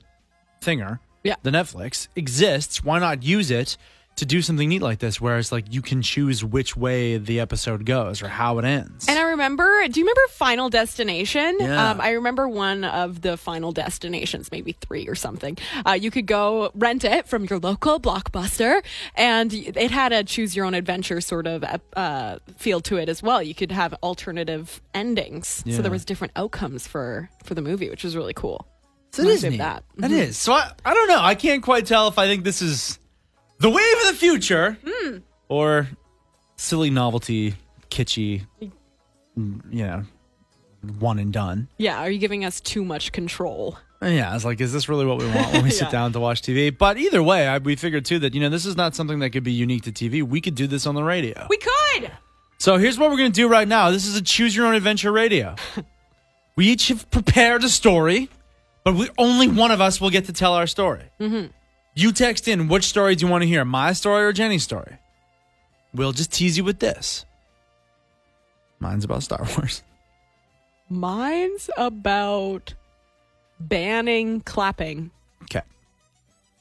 thinger, 0.60 1.00
Yeah. 1.22 1.34
the 1.42 1.50
Netflix 1.50 2.08
exists. 2.14 2.84
Why 2.84 2.98
not 2.98 3.22
use 3.22 3.50
it 3.50 3.76
to 4.16 4.24
do 4.26 4.40
something 4.42 4.68
neat 4.68 4.80
like 4.82 4.98
this? 5.00 5.20
Whereas 5.20 5.50
like 5.50 5.72
you 5.72 5.82
can 5.82 6.00
choose 6.02 6.44
which 6.44 6.76
way 6.76 7.16
the 7.16 7.40
episode 7.40 7.84
goes 7.84 8.22
or 8.22 8.28
how 8.28 8.58
it 8.58 8.64
ends. 8.64 9.06
And 9.08 9.18
I 9.18 9.22
remember, 9.30 9.88
do 9.88 9.98
you 9.98 10.04
remember 10.06 10.20
Final 10.30 10.70
Destination? 10.70 11.56
Yeah. 11.58 11.90
Um, 11.90 12.00
I 12.00 12.10
remember 12.10 12.48
one 12.48 12.84
of 12.84 13.22
the 13.22 13.36
Final 13.36 13.72
Destinations, 13.72 14.52
maybe 14.52 14.72
three 14.80 15.08
or 15.08 15.14
something. 15.14 15.58
Uh, 15.86 15.92
you 15.92 16.10
could 16.10 16.26
go 16.26 16.70
rent 16.74 17.04
it 17.04 17.26
from 17.26 17.44
your 17.46 17.58
local 17.58 17.98
blockbuster, 18.00 18.82
and 19.16 19.52
it 19.52 19.90
had 19.90 20.12
a 20.12 20.22
choose 20.24 20.54
your 20.54 20.64
own 20.64 20.74
adventure 20.74 21.20
sort 21.20 21.46
of 21.46 21.64
uh, 21.96 22.38
feel 22.56 22.80
to 22.82 22.96
it 22.96 23.08
as 23.08 23.22
well. 23.22 23.42
You 23.42 23.54
could 23.54 23.72
have 23.72 23.94
alternative 24.02 24.80
endings, 24.94 25.62
Yeah. 25.66 25.76
so 25.76 25.82
there 25.82 25.90
was 25.90 26.04
different 26.04 26.32
outcomes 26.36 26.86
for 26.86 27.28
for 27.44 27.54
the 27.54 27.62
movie, 27.62 27.90
which 27.90 28.04
was 28.04 28.16
really 28.16 28.34
cool. 28.34 28.66
So 29.12 29.22
it 29.22 29.28
is 29.28 29.44
neat. 29.44 29.58
that. 29.58 29.84
That 29.96 30.10
is. 30.10 30.36
So 30.38 30.52
I, 30.52 30.70
I 30.84 30.92
don't 30.94 31.08
know. 31.08 31.20
I 31.20 31.34
can't 31.34 31.62
quite 31.62 31.86
tell 31.86 32.08
if 32.08 32.18
I 32.18 32.26
think 32.26 32.42
this 32.44 32.60
is 32.62 32.98
the 33.60 33.70
wave 33.70 33.96
of 34.02 34.08
the 34.08 34.14
future 34.18 34.78
Hmm. 34.86 35.16
or 35.48 35.88
silly 36.56 36.90
novelty, 36.90 37.54
kitschy, 37.90 38.46
mm, 39.38 39.60
you 39.70 39.84
know, 39.86 40.04
one 40.98 41.18
and 41.18 41.32
done. 41.32 41.68
Yeah, 41.78 41.98
are 41.98 42.10
you 42.10 42.18
giving 42.18 42.44
us 42.44 42.60
too 42.60 42.84
much 42.84 43.12
control? 43.12 43.78
Yeah, 44.02 44.30
I 44.30 44.34
was 44.34 44.44
like, 44.44 44.60
is 44.60 44.70
this 44.72 44.86
really 44.88 45.06
what 45.06 45.18
we 45.18 45.26
want 45.28 45.52
when 45.54 45.64
we 45.64 45.70
sit 45.70 45.90
down 45.98 46.12
to 46.12 46.20
watch 46.20 46.42
TV? 46.42 46.76
But 46.76 46.98
either 46.98 47.22
way, 47.22 47.48
I, 47.48 47.56
we 47.58 47.74
figured 47.74 48.04
too 48.04 48.18
that, 48.18 48.34
you 48.34 48.40
know, 48.40 48.50
this 48.50 48.66
is 48.66 48.76
not 48.76 48.94
something 48.94 49.18
that 49.20 49.30
could 49.30 49.44
be 49.44 49.52
unique 49.52 49.84
to 49.84 49.92
TV. 49.92 50.22
We 50.22 50.42
could 50.42 50.54
do 50.54 50.66
this 50.66 50.86
on 50.86 50.94
the 50.94 51.02
radio. 51.02 51.46
We 51.48 51.56
could. 51.56 52.10
So 52.58 52.76
here's 52.76 52.98
what 52.98 53.10
we're 53.10 53.16
going 53.16 53.32
to 53.32 53.34
do 53.40 53.48
right 53.48 53.66
now. 53.66 53.90
This 53.90 54.06
is 54.06 54.14
a 54.16 54.22
choose 54.22 54.54
your 54.54 54.66
own 54.66 54.74
adventure 54.74 55.10
radio. 55.10 55.54
we 56.56 56.66
each 56.66 56.88
have 56.88 57.10
prepared 57.10 57.64
a 57.64 57.68
story, 57.70 58.28
but 58.84 58.94
we, 58.94 59.08
only 59.16 59.48
one 59.48 59.70
of 59.70 59.80
us 59.80 60.00
will 60.02 60.10
get 60.10 60.26
to 60.26 60.34
tell 60.34 60.52
our 60.52 60.66
story. 60.66 61.04
Mm-hmm. 61.18 61.46
You 61.94 62.12
text 62.12 62.48
in 62.48 62.68
which 62.68 62.84
story 62.84 63.14
do 63.14 63.24
you 63.24 63.30
want 63.30 63.42
to 63.42 63.48
hear, 63.48 63.64
my 63.64 63.92
story 63.92 64.24
or 64.24 64.32
Jenny's 64.32 64.64
story? 64.64 64.98
We'll 65.94 66.12
just 66.12 66.32
tease 66.32 66.56
you 66.56 66.64
with 66.64 66.80
this. 66.80 67.24
Mine's 68.80 69.04
about 69.04 69.22
Star 69.22 69.46
Wars. 69.56 69.82
Mine's 70.90 71.70
about 71.76 72.74
banning 73.60 74.40
clapping. 74.40 75.10
Okay. 75.44 75.62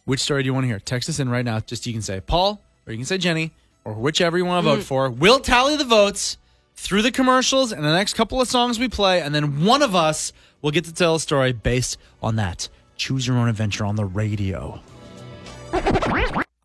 Which 0.06 0.20
story 0.20 0.44
do 0.44 0.48
you 0.48 0.54
want 0.54 0.66
to 0.66 0.68
hear? 0.68 0.80
Text 0.80 1.10
us 1.10 1.20
in 1.20 1.30
right 1.30 1.44
now. 1.44 1.60
Just 1.60 1.88
you 1.88 1.94
can 1.94 2.02
say 2.02 2.22
Pol 2.22 2.62
or 2.86 2.94
you 2.94 3.00
can 3.00 3.06
say 3.06 3.18
Jenny 3.18 3.52
or 3.86 3.94
whichever 3.94 4.38
you 4.38 4.46
want 4.46 4.64
to 4.64 4.70
vote 4.70 4.80
mm. 4.82 4.84
for. 4.84 5.10
We'll 5.10 5.40
tally 5.40 5.76
the 5.76 5.84
votes 5.84 6.38
through 6.76 7.02
the 7.02 7.12
commercials 7.12 7.72
and 7.72 7.84
the 7.84 7.94
next 7.94 8.14
couple 8.14 8.40
of 8.40 8.48
songs 8.48 8.80
we 8.80 8.88
play, 8.88 9.22
and 9.22 9.34
then 9.34 9.66
one 9.66 9.82
of 9.82 9.96
us 9.96 10.34
will 10.62 10.72
get 10.72 10.86
to 10.86 10.94
tell 10.94 11.16
a 11.16 11.20
story 11.20 11.54
based 11.54 11.98
on 12.22 12.36
that. 12.38 12.70
Choose 12.96 13.28
your 13.28 13.38
own 13.38 13.50
adventure 13.50 13.86
on 13.86 13.96
the 13.96 14.06
radio. 14.06 14.82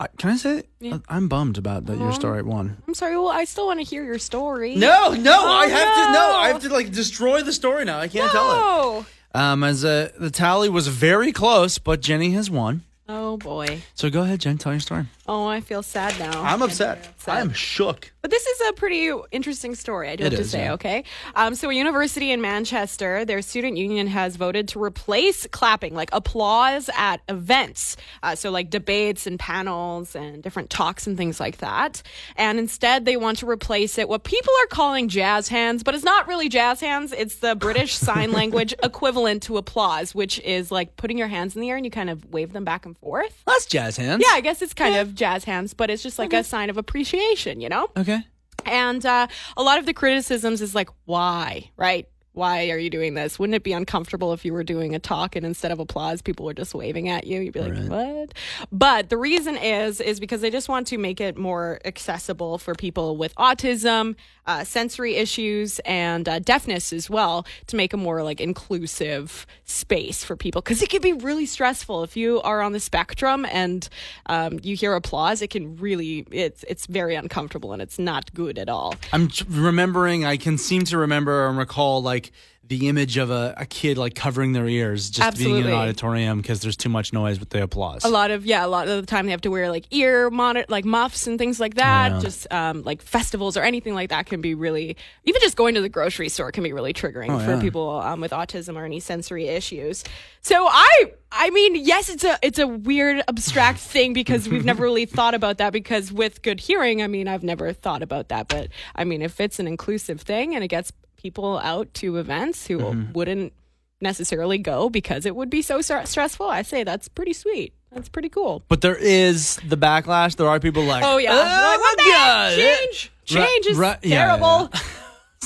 I, 0.00 0.06
can 0.16 0.30
I 0.30 0.36
say 0.36 0.62
Yeah. 0.80 0.98
I'm 1.08 1.28
bummed 1.28 1.58
about 1.58 1.86
that 1.86 1.98
your 1.98 2.12
story 2.12 2.42
won. 2.42 2.76
I'm 2.86 2.94
sorry. 2.94 3.16
Well, 3.16 3.28
I 3.28 3.44
still 3.44 3.66
want 3.66 3.80
to 3.80 3.84
hear 3.84 4.04
your 4.04 4.18
story. 4.18 4.76
No, 4.76 5.12
no, 5.12 5.34
Oh, 5.44 5.48
I 5.48 5.66
have 5.66 5.94
to 5.96 6.12
no, 6.12 6.12
no. 6.12 6.36
I 6.36 6.48
have 6.48 6.62
to 6.62 6.68
like 6.68 6.92
destroy 6.92 7.42
the 7.42 7.52
story 7.52 7.84
now. 7.84 7.98
I 7.98 8.08
can't 8.08 8.30
tell 8.30 8.50
it. 8.52 8.56
Oh. 8.60 9.06
Um, 9.34 9.64
as 9.64 9.84
uh, 9.84 10.10
the 10.18 10.30
tally 10.30 10.68
was 10.68 10.86
very 10.88 11.32
close, 11.32 11.78
but 11.78 12.00
Jenny 12.00 12.30
has 12.32 12.50
won. 12.50 12.82
Oh 13.08 13.36
boy. 13.38 13.82
So 13.94 14.08
go 14.10 14.22
ahead, 14.22 14.40
Jen. 14.40 14.58
Tell 14.58 14.72
your 14.72 14.80
story. 14.80 15.06
Oh, 15.30 15.46
I 15.46 15.60
feel 15.60 15.82
sad 15.82 16.18
now. 16.18 16.42
I'm 16.42 16.62
upset. 16.62 17.06
I 17.26 17.40
am 17.42 17.52
shook. 17.52 18.10
But 18.22 18.30
this 18.30 18.46
is 18.46 18.68
a 18.68 18.72
pretty 18.72 19.12
interesting 19.30 19.74
story, 19.74 20.08
I 20.08 20.16
do 20.16 20.24
It 20.24 20.32
have 20.32 20.38
to 20.38 20.40
is, 20.40 20.50
say, 20.50 20.64
yeah. 20.64 20.72
okay? 20.72 21.04
Um, 21.34 21.54
so, 21.54 21.68
a 21.68 21.74
university 21.74 22.32
in 22.32 22.40
Manchester, 22.40 23.26
their 23.26 23.42
student 23.42 23.76
union 23.76 24.06
has 24.06 24.36
voted 24.36 24.68
to 24.68 24.82
replace 24.82 25.46
clapping, 25.48 25.94
like 25.94 26.08
applause 26.14 26.88
at 26.96 27.20
events. 27.28 27.96
Uh, 28.22 28.34
so, 28.34 28.50
like 28.50 28.70
debates 28.70 29.26
and 29.26 29.38
panels 29.38 30.16
and 30.16 30.42
different 30.42 30.70
talks 30.70 31.06
and 31.06 31.16
things 31.18 31.38
like 31.38 31.58
that. 31.58 32.02
And 32.36 32.58
instead, 32.58 33.04
they 33.04 33.18
want 33.18 33.38
to 33.38 33.48
replace 33.48 33.98
it, 33.98 34.08
what 34.08 34.24
people 34.24 34.52
are 34.62 34.66
calling 34.68 35.08
jazz 35.08 35.48
hands, 35.48 35.82
but 35.82 35.94
it's 35.94 36.04
not 36.04 36.26
really 36.26 36.48
jazz 36.48 36.80
hands. 36.80 37.12
It's 37.12 37.36
the 37.36 37.54
British 37.54 37.94
Sign 37.98 38.32
Language 38.32 38.74
equivalent 38.82 39.42
to 39.44 39.58
applause, 39.58 40.14
which 40.14 40.40
is 40.40 40.72
like 40.72 40.96
putting 40.96 41.18
your 41.18 41.28
hands 41.28 41.54
in 41.54 41.60
the 41.60 41.68
air 41.68 41.76
and 41.76 41.84
you 41.84 41.90
kind 41.90 42.08
of 42.08 42.24
wave 42.32 42.54
them 42.54 42.64
back 42.64 42.86
and 42.86 42.96
forth. 42.96 43.42
That's 43.46 43.66
jazz 43.66 43.98
hands. 43.98 44.24
Yeah, 44.26 44.34
I 44.34 44.40
guess 44.40 44.62
it's 44.62 44.74
kind 44.74 44.96
of 44.96 45.14
jazz 45.18 45.44
hands, 45.44 45.74
but 45.74 45.90
it's 45.90 46.02
just 46.02 46.18
like 46.18 46.32
a 46.32 46.42
sign 46.42 46.70
of 46.70 46.78
appreciation, 46.78 47.60
you 47.60 47.68
know? 47.68 47.88
Okay. 47.96 48.20
And 48.64 49.04
uh, 49.04 49.26
a 49.56 49.62
lot 49.62 49.78
of 49.78 49.86
the 49.86 49.92
criticisms 49.94 50.62
is 50.62 50.74
like, 50.74 50.88
why, 51.04 51.70
right? 51.76 52.08
Why 52.32 52.70
are 52.70 52.78
you 52.78 52.88
doing 52.88 53.14
this? 53.14 53.36
Wouldn't 53.36 53.56
it 53.56 53.64
be 53.64 53.72
uncomfortable 53.72 54.32
if 54.32 54.44
you 54.44 54.52
were 54.52 54.62
doing 54.62 54.94
a 54.94 55.00
talk 55.00 55.34
and 55.34 55.44
instead 55.44 55.72
of 55.72 55.80
applause, 55.80 56.22
people 56.22 56.46
were 56.46 56.54
just 56.54 56.72
waving 56.72 57.08
at 57.08 57.26
you? 57.26 57.40
You'd 57.40 57.52
be 57.52 57.60
like, 57.60 57.90
what? 57.90 58.32
But 58.70 59.10
the 59.10 59.16
reason 59.16 59.56
is, 59.56 60.00
is 60.00 60.20
because 60.20 60.40
they 60.40 60.50
just 60.50 60.68
want 60.68 60.86
to 60.88 60.98
make 60.98 61.20
it 61.20 61.36
more 61.36 61.80
accessible 61.84 62.58
for 62.58 62.76
people 62.76 63.16
with 63.16 63.34
autism, 63.34 64.14
uh, 64.48 64.64
sensory 64.64 65.14
issues, 65.14 65.78
and 65.80 66.28
uh, 66.28 66.38
deafness 66.40 66.92
as 66.92 67.08
well, 67.08 67.46
to 67.68 67.76
make 67.76 67.92
a 67.92 67.96
more 67.96 68.22
like 68.22 68.40
inclusive 68.40 69.46
space 69.64 70.24
for 70.24 70.34
people. 70.34 70.62
Because 70.62 70.82
it 70.82 70.88
can 70.88 71.02
be 71.02 71.12
really 71.12 71.46
stressful 71.46 72.02
if 72.02 72.16
you 72.16 72.40
are 72.40 72.62
on 72.62 72.72
the 72.72 72.80
spectrum 72.80 73.46
and 73.52 73.88
um, 74.26 74.58
you 74.62 74.74
hear 74.74 74.94
applause. 74.94 75.42
It 75.42 75.50
can 75.50 75.76
really, 75.76 76.26
it's 76.30 76.64
it's 76.64 76.86
very 76.86 77.14
uncomfortable 77.14 77.72
and 77.72 77.82
it's 77.82 77.98
not 77.98 78.32
good 78.34 78.58
at 78.58 78.68
all. 78.68 78.94
I'm 79.12 79.28
remembering. 79.48 80.24
I 80.24 80.38
can 80.38 80.58
seem 80.58 80.84
to 80.86 80.98
remember 80.98 81.46
and 81.46 81.58
recall 81.58 82.02
like 82.02 82.32
the 82.68 82.88
image 82.88 83.16
of 83.16 83.30
a, 83.30 83.54
a 83.56 83.64
kid 83.66 83.96
like 83.96 84.14
covering 84.14 84.52
their 84.52 84.68
ears, 84.68 85.08
just 85.10 85.38
being 85.38 85.56
in 85.56 85.66
an 85.66 85.72
auditorium 85.72 86.38
because 86.42 86.60
there's 86.60 86.76
too 86.76 86.90
much 86.90 87.12
noise 87.14 87.40
with 87.40 87.48
the 87.50 87.62
applause. 87.62 88.04
a 88.04 88.08
lot 88.08 88.30
of 88.30 88.44
yeah 88.44 88.64
a 88.64 88.68
lot 88.68 88.86
of 88.88 89.00
the 89.00 89.06
time 89.06 89.24
they 89.24 89.32
have 89.32 89.40
to 89.40 89.50
wear 89.50 89.70
like 89.70 89.86
ear 89.90 90.28
monitor 90.30 90.66
like 90.68 90.84
muffs 90.84 91.26
and 91.26 91.38
things 91.38 91.58
like 91.58 91.74
that 91.76 92.12
Yeah. 92.12 92.18
just 92.20 92.52
um, 92.52 92.82
like 92.82 93.00
festivals 93.00 93.56
or 93.56 93.62
anything 93.62 93.94
like 93.94 94.10
that 94.10 94.26
can 94.26 94.40
be 94.42 94.54
really 94.54 94.96
even 95.24 95.40
just 95.40 95.56
going 95.56 95.74
to 95.76 95.80
the 95.80 95.88
grocery 95.88 96.28
store 96.28 96.52
can 96.52 96.62
be 96.62 96.72
really 96.74 96.92
triggering 96.92 97.30
Oh, 97.30 97.38
for 97.38 97.52
yeah. 97.54 97.60
people 97.60 97.88
um, 98.00 98.20
with 98.20 98.32
autism 98.32 98.76
or 98.76 98.84
any 98.84 99.00
sensory 99.00 99.48
issues 99.48 100.04
so 100.42 100.66
i 100.68 101.12
i 101.32 101.48
mean 101.50 101.74
yes 101.74 102.08
it's 102.10 102.24
a 102.24 102.38
it's 102.42 102.58
a 102.58 102.66
weird 102.66 103.22
abstract 103.28 103.78
thing 103.94 104.12
because 104.12 104.46
we've 104.48 104.64
never 104.64 104.82
really 104.82 105.06
thought 105.06 105.34
about 105.34 105.56
that 105.58 105.72
because 105.72 106.12
with 106.12 106.42
good 106.42 106.60
hearing 106.60 107.02
i 107.02 107.06
mean 107.06 107.28
i've 107.28 107.42
never 107.42 107.72
thought 107.72 108.02
about 108.02 108.28
that 108.28 108.46
but 108.48 108.68
i 108.94 109.04
mean 109.04 109.22
if 109.22 109.40
it's 109.40 109.58
an 109.58 109.66
inclusive 109.66 110.20
thing 110.20 110.54
and 110.54 110.62
it 110.62 110.68
gets 110.68 110.92
people 111.18 111.58
out 111.58 111.92
to 111.94 112.16
events 112.16 112.66
who 112.66 112.78
Mm-hmm. 112.78 113.12
wouldn't 113.12 113.52
necessarily 114.00 114.56
go 114.58 114.88
because 114.88 115.26
it 115.26 115.36
would 115.36 115.50
be 115.50 115.60
so 115.60 115.80
stra- 115.82 116.06
stressful. 116.06 116.48
I 116.48 116.62
say 116.62 116.84
that's 116.84 117.08
pretty 117.08 117.32
sweet. 117.34 117.74
That's 117.92 118.08
pretty 118.08 118.28
cool. 118.28 118.62
But 118.68 118.80
there 118.80 118.96
is 118.96 119.56
the 119.66 119.76
backlash. 119.76 120.36
There 120.36 120.48
are 120.48 120.60
people 120.60 120.84
like, 120.84 121.02
Oh 121.04 121.16
yeah, 121.18 121.30
oh, 121.32 121.94
Like, 121.98 122.06
God. 122.06 122.56
change, 122.56 123.12
Right, 123.34 123.46
change 123.48 123.66
is 123.66 123.76
right, 123.76 123.98
yeah, 124.02 124.08
yeah, 124.08 124.26
terrible. 124.36 124.70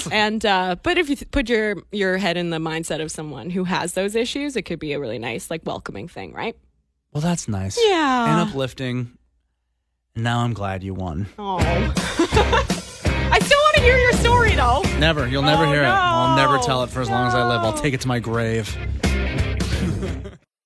and 0.13 0.45
uh, 0.47 0.77
but 0.83 0.97
if 0.99 1.09
you 1.11 1.17
th- 1.17 1.31
put 1.31 1.49
your 1.49 1.77
your 1.93 2.17
head 2.19 2.37
in 2.37 2.51
the 2.51 2.59
mindset 2.59 3.01
of 3.03 3.11
someone 3.11 3.51
who 3.51 3.65
has 3.65 3.93
those 3.95 4.15
issues, 4.15 4.57
it 4.57 4.63
could 4.63 4.79
be 4.79 4.93
a 4.95 4.99
really 5.01 5.19
nice, 5.19 5.51
like 5.51 5.61
welcoming 5.65 6.09
thing, 6.09 6.33
right? 6.33 6.57
Well, 7.13 7.21
that's 7.21 7.47
nice. 7.47 7.79
Yeah. 7.83 8.33
And 8.41 8.49
uplifting. 8.49 9.17
Now 10.17 10.41
I'm 10.41 10.53
glad 10.55 10.83
you 10.83 10.95
won. 10.95 11.27
Oh, 11.39 11.59
I 11.59 13.39
still 13.43 13.59
want 13.59 13.77
to 13.77 13.83
hear 13.83 13.97
your. 13.99 14.13
Never. 15.03 15.27
You'll 15.27 15.43
never 15.43 15.65
Oh, 15.65 15.73
hear 15.73 15.83
it. 15.83 15.87
I'll 15.89 16.37
never 16.37 16.59
tell 16.59 16.85
it 16.85 16.91
for 16.91 17.01
as 17.01 17.11
long 17.11 17.27
as 17.27 17.35
I 17.35 17.45
live. 17.45 17.63
I'll 17.63 17.73
take 17.73 17.93
it 17.93 18.01
to 18.03 18.07
my 18.09 18.21
grave. 18.21 18.69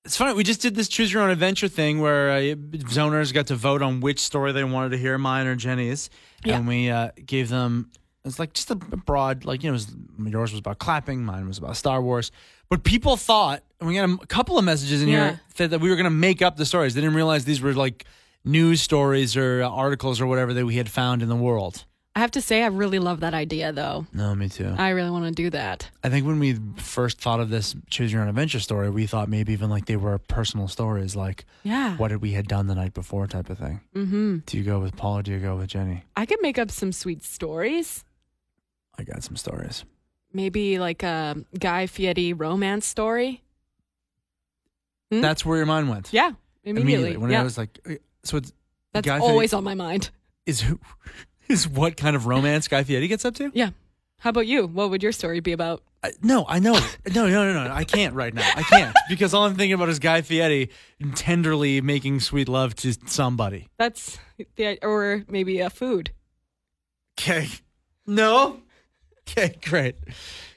it's 0.05 0.15
funny. 0.15 0.35
We 0.35 0.45
just 0.45 0.61
did 0.61 0.75
this 0.75 0.89
choose 0.89 1.11
your 1.11 1.23
own 1.23 1.31
adventure 1.31 1.69
thing 1.69 2.01
where 2.01 2.31
uh, 2.31 2.41
zoners 2.85 3.33
got 3.33 3.47
to 3.47 3.57
vote 3.57 3.81
on 3.81 4.01
which 4.01 4.21
story 4.21 4.53
they 4.53 4.63
wanted 4.63 4.91
to 4.91 4.99
hear, 4.99 5.17
mine 5.17 5.47
or 5.47 5.57
Jenny's, 5.57 6.11
Yeah. 6.45 6.59
and 6.59 6.69
we 6.69 6.91
uh, 6.91 7.13
gave 7.25 7.49
them. 7.49 7.91
It's 8.27 8.39
like 8.39 8.53
just 8.53 8.71
a 8.71 8.75
broad, 8.77 9.47
like 9.47 9.63
you 9.63 9.71
know, 9.71 9.73
it 9.73 9.81
was, 10.19 10.31
yours 10.31 10.53
was 10.53 10.59
about 10.59 10.81
clapping, 10.81 11.25
mine 11.25 11.49
was 11.49 11.57
about 11.57 11.75
Star 11.79 12.03
Wars. 12.03 12.31
But 12.69 12.85
people 12.85 13.17
thought, 13.17 13.63
and 13.81 13.89
we 13.89 13.95
got 13.95 14.11
a 14.23 14.27
couple 14.27 14.59
of 14.59 14.67
messages 14.67 15.01
in 15.03 15.09
Yeah. 15.09 15.15
here 15.31 15.41
that, 15.57 15.71
that 15.71 15.81
we 15.81 15.89
were 15.89 15.97
going 15.97 16.05
to 16.05 16.11
make 16.11 16.43
up 16.43 16.59
the 16.59 16.67
stories. 16.67 16.95
They 16.95 17.01
didn't 17.01 17.17
realize 17.17 17.47
these 17.47 17.63
were 17.63 17.73
like 17.73 18.05
news 18.45 18.83
stories 18.83 19.35
or 19.35 19.63
articles 19.63 20.21
or 20.21 20.27
whatever 20.27 20.53
that 20.53 20.67
we 20.67 20.77
had 20.77 20.91
found 20.91 21.23
in 21.23 21.31
the 21.31 21.37
world. 21.37 21.87
I 22.17 22.21
have 22.21 22.31
to 22.31 22.41
say, 22.41 22.63
I 22.63 22.69
really 22.69 22.99
love 22.99 23.21
that 23.21 23.35
idea 23.35 23.73
though. 23.73 24.07
No, 24.15 24.35
me 24.35 24.49
too. 24.49 24.75
I 24.79 24.89
really 24.89 25.11
want 25.11 25.27
to 25.27 25.31
do 25.33 25.51
that. 25.51 25.91
I 26.03 26.09
think 26.09 26.27
when 26.27 26.39
we 26.39 26.59
first 26.79 27.21
thought 27.21 27.41
of 27.41 27.51
this 27.51 27.77
choose 27.91 28.11
your 28.11 28.23
own 28.23 28.29
adventure 28.29 28.59
story, 28.59 28.89
we 28.89 29.07
thought 29.07 29.29
maybe 29.29 29.53
even 29.53 29.69
like 29.69 29.85
they 29.85 29.97
were 29.97 30.17
personal 30.19 30.67
stories, 30.67 31.15
like 31.15 31.45
Yeah. 31.63 31.95
what 31.99 32.19
we 32.23 32.33
had 32.33 32.49
done 32.49 32.69
the 32.69 32.75
night 32.75 32.95
before 32.95 33.27
type 33.27 33.51
of 33.51 33.59
thing. 33.59 33.83
Mm-hmm. 33.95 34.39
Do 34.47 34.57
you 34.57 34.65
go 34.65 34.81
with 34.81 34.97
Pol 34.97 35.19
or 35.19 35.23
do 35.23 35.31
you 35.33 35.39
go 35.41 35.57
with 35.57 35.69
Jenny? 35.69 36.05
I 36.17 36.25
could 36.25 36.41
make 36.41 36.59
up 36.59 36.71
some 36.71 36.91
sweet 36.91 37.23
stories. 37.23 38.03
I 38.99 39.05
got 39.05 39.23
some 39.23 39.37
stories. 39.37 39.85
Maybe 40.33 40.79
like 40.79 41.03
a 41.03 41.37
Guy 41.59 41.87
Fieri 41.87 42.33
romance 42.33 42.87
story. 42.87 43.43
Hmm? 45.13 45.21
That's 45.21 45.45
where 45.45 45.59
your 45.59 45.67
mind 45.67 45.89
went. 45.91 46.13
Yeah, 46.13 46.33
immediately. 46.65 47.17
when 47.19 47.31
yeah. 47.31 47.41
I 47.41 47.45
was 47.45 47.59
like, 47.59 47.79
uh, 47.87 47.95
so 48.25 48.39
it's 48.39 48.53
That's 48.95 49.07
Guy 49.07 49.19
Fieri- 49.19 49.31
always 49.31 49.53
on 49.53 49.65
my 49.65 49.75
mind. 49.75 50.11
is 50.47 50.63
who 50.63 50.81
is 51.49 51.69
what 51.69 51.97
kind 51.97 52.17
of 52.17 52.27
romance 52.27 52.69
Guy 52.69 52.85
Fieri 52.85 53.09
gets 53.09 53.25
up 53.25 53.35
to? 53.37 53.51
Yeah. 53.55 53.71
How 54.19 54.31
about 54.31 54.47
you? 54.47 54.67
What 54.67 54.91
would 54.91 55.03
your 55.03 55.13
story 55.13 55.41
be 55.41 55.53
about? 55.53 55.83
I, 56.03 56.13
no, 56.23 56.45
I 56.49 56.59
know. 56.59 56.75
No, 57.15 57.29
no, 57.29 57.53
no, 57.53 57.65
no. 57.65 57.73
I 57.73 57.85
can't 57.85 58.15
right 58.15 58.33
now. 58.33 58.49
I 58.55 58.63
can't 58.63 58.97
because 59.09 59.35
all 59.35 59.45
I'm 59.45 59.55
thinking 59.57 59.75
about 59.75 59.89
is 59.89 59.99
Guy 59.99 60.23
Fieri 60.23 60.71
tenderly 61.15 61.81
making 61.81 62.21
sweet 62.21 62.49
love 62.49 62.75
to 62.77 62.95
somebody. 63.07 63.69
That's 63.79 64.19
the 64.57 64.79
or 64.83 65.25
maybe 65.29 65.61
a 65.61 65.71
food. 65.71 66.13
Okay. 67.19 67.49
No. 68.07 68.61
Okay, 69.29 69.57
great. 69.65 69.97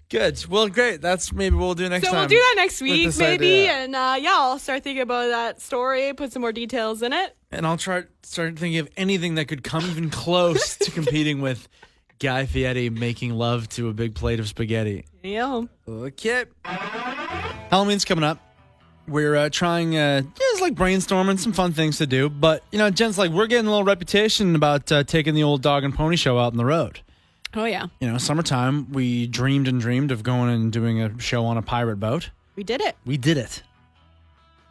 Good. 0.09 0.45
Well, 0.47 0.69
great. 0.69 1.01
That's 1.01 1.31
maybe 1.31 1.55
what 1.55 1.65
we'll 1.65 1.75
do 1.75 1.89
next 1.89 2.05
so 2.05 2.11
time. 2.11 2.21
we'll 2.21 2.27
do 2.29 2.37
that 2.37 2.53
next 2.57 2.81
week, 2.81 3.15
maybe, 3.17 3.61
idea. 3.61 3.71
and 3.73 3.95
uh, 3.95 4.15
yeah, 4.19 4.35
I'll 4.35 4.59
start 4.59 4.83
thinking 4.83 5.03
about 5.03 5.29
that 5.29 5.61
story, 5.61 6.13
put 6.13 6.31
some 6.31 6.41
more 6.41 6.51
details 6.51 7.01
in 7.03 7.13
it. 7.13 7.35
And 7.51 7.65
I'll 7.65 7.77
try 7.77 8.03
start 8.23 8.59
thinking 8.59 8.79
of 8.79 8.89
anything 8.95 9.35
that 9.35 9.45
could 9.45 9.63
come 9.63 9.83
even 9.85 10.09
close 10.09 10.77
to 10.77 10.91
competing 10.99 11.41
with 11.41 11.67
Guy 12.19 12.45
Fieri 12.45 12.89
making 12.89 13.31
love 13.33 13.67
to 13.69 13.89
a 13.89 13.93
big 13.93 14.13
plate 14.13 14.39
of 14.39 14.47
spaghetti. 14.47 15.05
Yeah. 15.23 15.63
Okay. 15.87 16.45
Halloween's 17.69 18.05
coming 18.05 18.23
up. 18.23 18.39
We're 19.07 19.35
uh, 19.35 19.49
trying, 19.49 19.97
uh, 19.97 20.21
it's 20.39 20.61
like 20.61 20.75
brainstorming, 20.75 21.39
some 21.39 21.53
fun 21.53 21.73
things 21.73 21.97
to 21.97 22.05
do. 22.05 22.29
But, 22.29 22.63
you 22.71 22.77
know, 22.77 22.91
Jen's 22.91 23.17
like, 23.17 23.31
we're 23.31 23.47
getting 23.47 23.65
a 23.65 23.69
little 23.69 23.83
reputation 23.85 24.55
about 24.55 24.91
uh, 24.91 25.03
taking 25.03 25.33
the 25.33 25.41
old 25.41 25.63
dog 25.63 25.83
and 25.83 25.95
pony 25.95 26.15
show 26.15 26.37
out 26.37 26.51
on 26.51 26.57
the 26.57 26.65
road. 26.65 26.99
Oh 27.55 27.65
yeah, 27.65 27.87
You 27.99 28.07
know, 28.11 28.19
summertime, 28.19 28.91
we 28.91 29.25
dreamed 29.25 29.67
and 29.67 29.81
dreamed 29.81 30.11
of 30.11 30.21
going 30.21 30.51
and 30.53 30.71
doing 30.71 31.01
a 31.01 31.19
show 31.19 31.45
on 31.47 31.57
a 31.57 31.63
pirate 31.63 31.95
boat. 31.99 32.29
we 32.55 32.63
did 32.63 32.79
it. 32.79 32.95
We 33.05 33.17
did 33.17 33.37
it. 33.37 33.63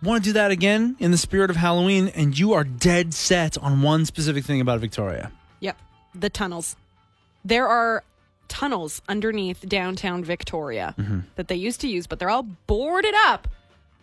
Want 0.02 0.22
to 0.22 0.30
do 0.30 0.32
that 0.34 0.50
again 0.52 0.96
in 1.00 1.10
the 1.10 1.18
spirit 1.18 1.50
of 1.50 1.56
Halloween, 1.56 2.08
and 2.14 2.38
you 2.38 2.52
are 2.52 2.62
dead 2.64 3.12
set 3.14 3.58
on 3.58 3.82
one 3.82 4.04
specific 4.06 4.44
thing 4.44 4.60
about 4.60 4.78
Victoria. 4.80 5.32
Yep. 5.60 5.76
The 6.14 6.30
tunnels. 6.30 6.76
There 7.44 7.66
are 7.66 8.04
tunnels 8.46 9.02
underneath 9.08 9.68
downtown 9.68 10.22
Victoria 10.24 10.94
Mm-hmm. 10.98 11.20
that 11.36 11.48
they 11.48 11.56
used 11.56 11.80
to 11.80 11.88
use, 11.88 12.06
but 12.06 12.18
they're 12.18 12.30
all 12.30 12.46
boarded 12.66 13.14
up. 13.26 13.48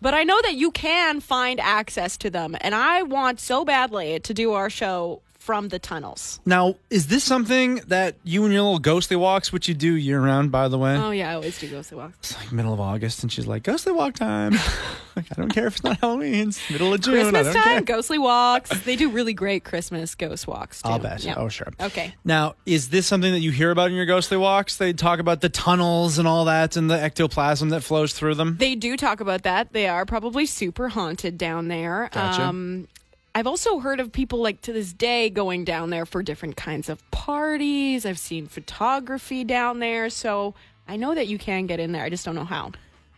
But 0.02 0.14
I 0.14 0.24
know 0.24 0.40
that 0.44 0.56
you 0.56 0.72
can 0.72 1.22
find 1.22 1.60
access 1.62 2.18
to 2.18 2.30
them, 2.30 2.56
and 2.60 2.76
I 2.76 3.02
want 3.04 3.40
so 3.40 3.64
badly 3.64 4.20
to 4.20 4.34
do 4.34 4.52
our 4.54 4.70
show 4.70 5.22
from 5.46 5.68
the 5.70 5.78
tunnels. 5.78 6.40
Now, 6.44 6.76
is 6.90 7.06
this 7.06 7.24
something 7.24 7.76
that 7.88 8.16
you 8.24 8.44
and 8.46 8.52
your 8.52 8.64
little 8.64 8.80
ghostly 8.80 9.16
walks, 9.16 9.54
which 9.54 9.68
you 9.68 9.76
do 9.76 9.94
year 9.94 10.20
round, 10.20 10.52
by 10.52 10.68
the 10.68 10.80
way? 10.80 10.98
Oh 10.98 11.12
yeah, 11.12 11.30
I 11.30 11.36
always 11.36 11.60
do 11.60 11.70
ghostly 11.70 12.00
walks. 12.00 12.32
It's 12.32 12.36
like 12.38 12.52
middle 12.52 12.74
of 12.74 12.80
August, 12.80 13.22
and 13.22 13.32
she's 13.32 13.46
like, 13.46 13.62
ghostly 13.62 13.94
walk 13.94 14.16
time. 14.16 14.54
like, 15.16 15.26
I 15.32 15.36
don't 15.36 15.54
care 15.54 15.68
if 15.68 15.76
it's 15.76 15.84
not 15.84 16.00
Halloween. 16.00 16.48
It's 16.48 16.72
middle 16.72 16.92
of 16.92 17.00
June. 17.02 17.14
I 17.14 17.22
Christmas 17.22 17.54
don't 17.54 17.64
time, 17.64 17.86
care. 17.86 17.96
ghostly 17.96 18.18
walks. 18.18 18.72
They 18.82 18.96
do 18.96 19.12
really 19.12 19.34
great 19.34 19.64
Christmas 19.64 20.16
ghost 20.16 20.48
walks. 20.48 20.82
Too. 20.82 20.90
I'll 20.90 20.98
bet. 20.98 21.24
Yeah. 21.24 21.36
Oh, 21.38 21.48
sure. 21.48 21.72
Okay. 21.80 22.16
Now, 22.24 22.56
is 22.66 22.90
this 22.90 23.06
something 23.06 23.32
that 23.32 23.42
you 23.42 23.52
hear 23.52 23.70
about 23.70 23.92
in 23.92 23.96
your 23.96 24.08
ghostly 24.08 24.38
walks? 24.38 24.78
They 24.78 24.94
talk 24.94 25.20
about 25.20 25.42
the 25.42 25.50
tunnels 25.50 26.18
and 26.18 26.28
all 26.28 26.46
that 26.46 26.76
and 26.76 26.90
the 26.90 27.00
ectoplasm 27.00 27.70
that 27.70 27.82
flows 27.82 28.14
through 28.14 28.34
them. 28.34 28.58
They 28.58 28.74
do 28.74 28.98
talk 28.98 29.20
about 29.20 29.44
that. 29.44 29.74
They 29.74 29.88
are 29.88 30.08
probably 30.08 30.48
super 30.48 30.90
haunted 30.90 31.38
down 31.38 31.68
there. 31.68 32.10
Gotcha. 32.12 32.42
Um, 32.42 32.88
I've 33.36 33.48
also 33.48 33.80
heard 33.80 34.00
of 34.00 34.14
people 34.14 34.40
like 34.40 34.62
to 34.62 34.72
this 34.72 34.94
day 34.94 35.30
going 35.30 35.66
down 35.66 35.90
there 35.90 36.06
for 36.06 36.24
different 36.24 36.56
kinds 36.56 36.88
of 36.88 37.00
parties. 37.12 38.06
I've 38.06 38.18
seen 38.18 38.48
photography 38.48 39.44
down 39.44 39.80
there. 39.80 40.10
So 40.10 40.56
I 40.88 40.96
know 40.96 41.14
that 41.14 41.28
you 41.28 41.38
can 41.38 41.66
get 41.66 41.82
in 41.82 41.92
there. 41.92 42.04
I 42.04 42.10
just 42.10 42.24
don't 42.24 42.36
know 42.36 42.46
how. 42.46 42.72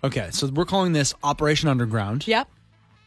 Okay, 0.03 0.30
so 0.32 0.47
we're 0.47 0.65
calling 0.65 0.93
this 0.93 1.13
Operation 1.21 1.69
Underground. 1.69 2.27
Yep. 2.27 2.47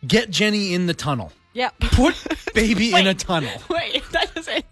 Get 0.06 0.30
Jenny 0.30 0.72
in 0.72 0.86
the 0.86 0.94
tunnel. 0.94 1.32
Yep. 1.54 1.80
Put 1.80 2.14
baby 2.54 2.94
in 2.94 3.08
a 3.08 3.14
tunnel. 3.14 3.60
Wait, 3.68 4.04
that 4.12 4.32
doesn't. 4.32 4.64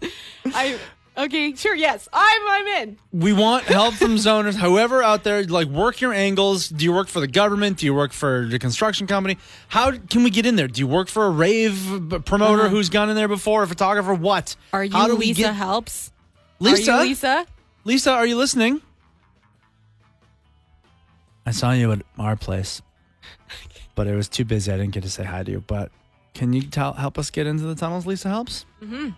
I. 0.45 0.79
Okay, 1.19 1.53
sure. 1.53 1.75
Yes, 1.75 2.07
I'm. 2.13 2.41
I'm 2.47 2.67
in. 2.81 2.97
We 3.11 3.33
want 3.33 3.65
help 3.65 3.93
from 3.95 4.15
zoners. 4.15 4.55
However, 4.55 5.03
out 5.03 5.25
there, 5.25 5.43
like 5.43 5.67
work 5.67 5.99
your 5.99 6.13
angles. 6.13 6.69
Do 6.69 6.85
you 6.85 6.93
work 6.93 7.09
for 7.09 7.19
the 7.19 7.27
government? 7.27 7.77
Do 7.79 7.85
you 7.85 7.93
work 7.93 8.13
for 8.13 8.47
the 8.49 8.57
construction 8.57 9.05
company? 9.05 9.37
How 9.67 9.91
can 9.91 10.23
we 10.23 10.29
get 10.29 10.45
in 10.45 10.55
there? 10.55 10.69
Do 10.69 10.79
you 10.79 10.87
work 10.87 11.09
for 11.09 11.25
a 11.25 11.29
rave 11.29 11.75
promoter 12.25 12.69
who's 12.69 12.87
gone 12.87 13.09
in 13.09 13.17
there 13.17 13.27
before? 13.27 13.63
A 13.63 13.67
photographer? 13.67 14.13
What? 14.13 14.55
Uh-huh. 14.71 14.77
Are 14.77 14.83
you 14.85 14.91
How 14.93 15.07
do 15.07 15.17
we 15.17 15.25
Lisa 15.27 15.41
get- 15.41 15.55
Helps? 15.55 16.11
Lisa? 16.59 16.91
Are 16.93 17.03
you 17.03 17.09
Lisa? 17.09 17.45
Lisa, 17.83 18.11
are 18.11 18.25
you 18.25 18.37
listening? 18.37 18.81
I 21.45 21.51
saw 21.51 21.71
you 21.71 21.91
at 21.91 22.01
our 22.17 22.35
place, 22.37 22.81
but 23.95 24.07
it 24.07 24.15
was 24.15 24.29
too 24.29 24.45
busy. 24.45 24.71
I 24.71 24.77
didn't 24.77 24.93
get 24.93 25.03
to 25.03 25.09
say 25.09 25.23
hi 25.25 25.43
to 25.43 25.51
you. 25.51 25.63
But 25.67 25.91
can 26.33 26.53
you 26.53 26.61
tell 26.61 26.93
help 26.93 27.17
us 27.17 27.29
get 27.29 27.45
into 27.47 27.63
the 27.63 27.75
tunnels? 27.75 28.05
Lisa 28.05 28.29
Helps. 28.29 28.65
Mm-hmm. 28.81 29.09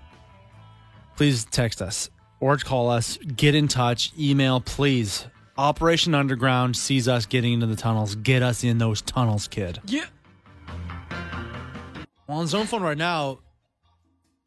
Please 1.16 1.46
text 1.46 1.82
us 1.82 2.10
or 2.40 2.58
call 2.58 2.90
us. 2.90 3.18
Get 3.18 3.56
in 3.56 3.68
touch. 3.68 4.12
Email, 4.18 4.62
please. 4.62 5.28
Operation 5.58 6.16
Underground 6.16 6.76
sees 6.76 7.08
us 7.08 7.26
getting 7.26 7.54
into 7.54 7.68
the 7.68 7.76
tunnels. 7.76 8.16
Get 8.16 8.42
us 8.42 8.64
in 8.64 8.78
those 8.78 9.02
tunnels, 9.02 9.48
kid. 9.48 9.80
Yeah. 9.86 10.06
Well, 12.28 12.40
on 12.40 12.48
zone 12.48 12.66
phone 12.66 12.82
right 12.82 12.98
now 12.98 13.40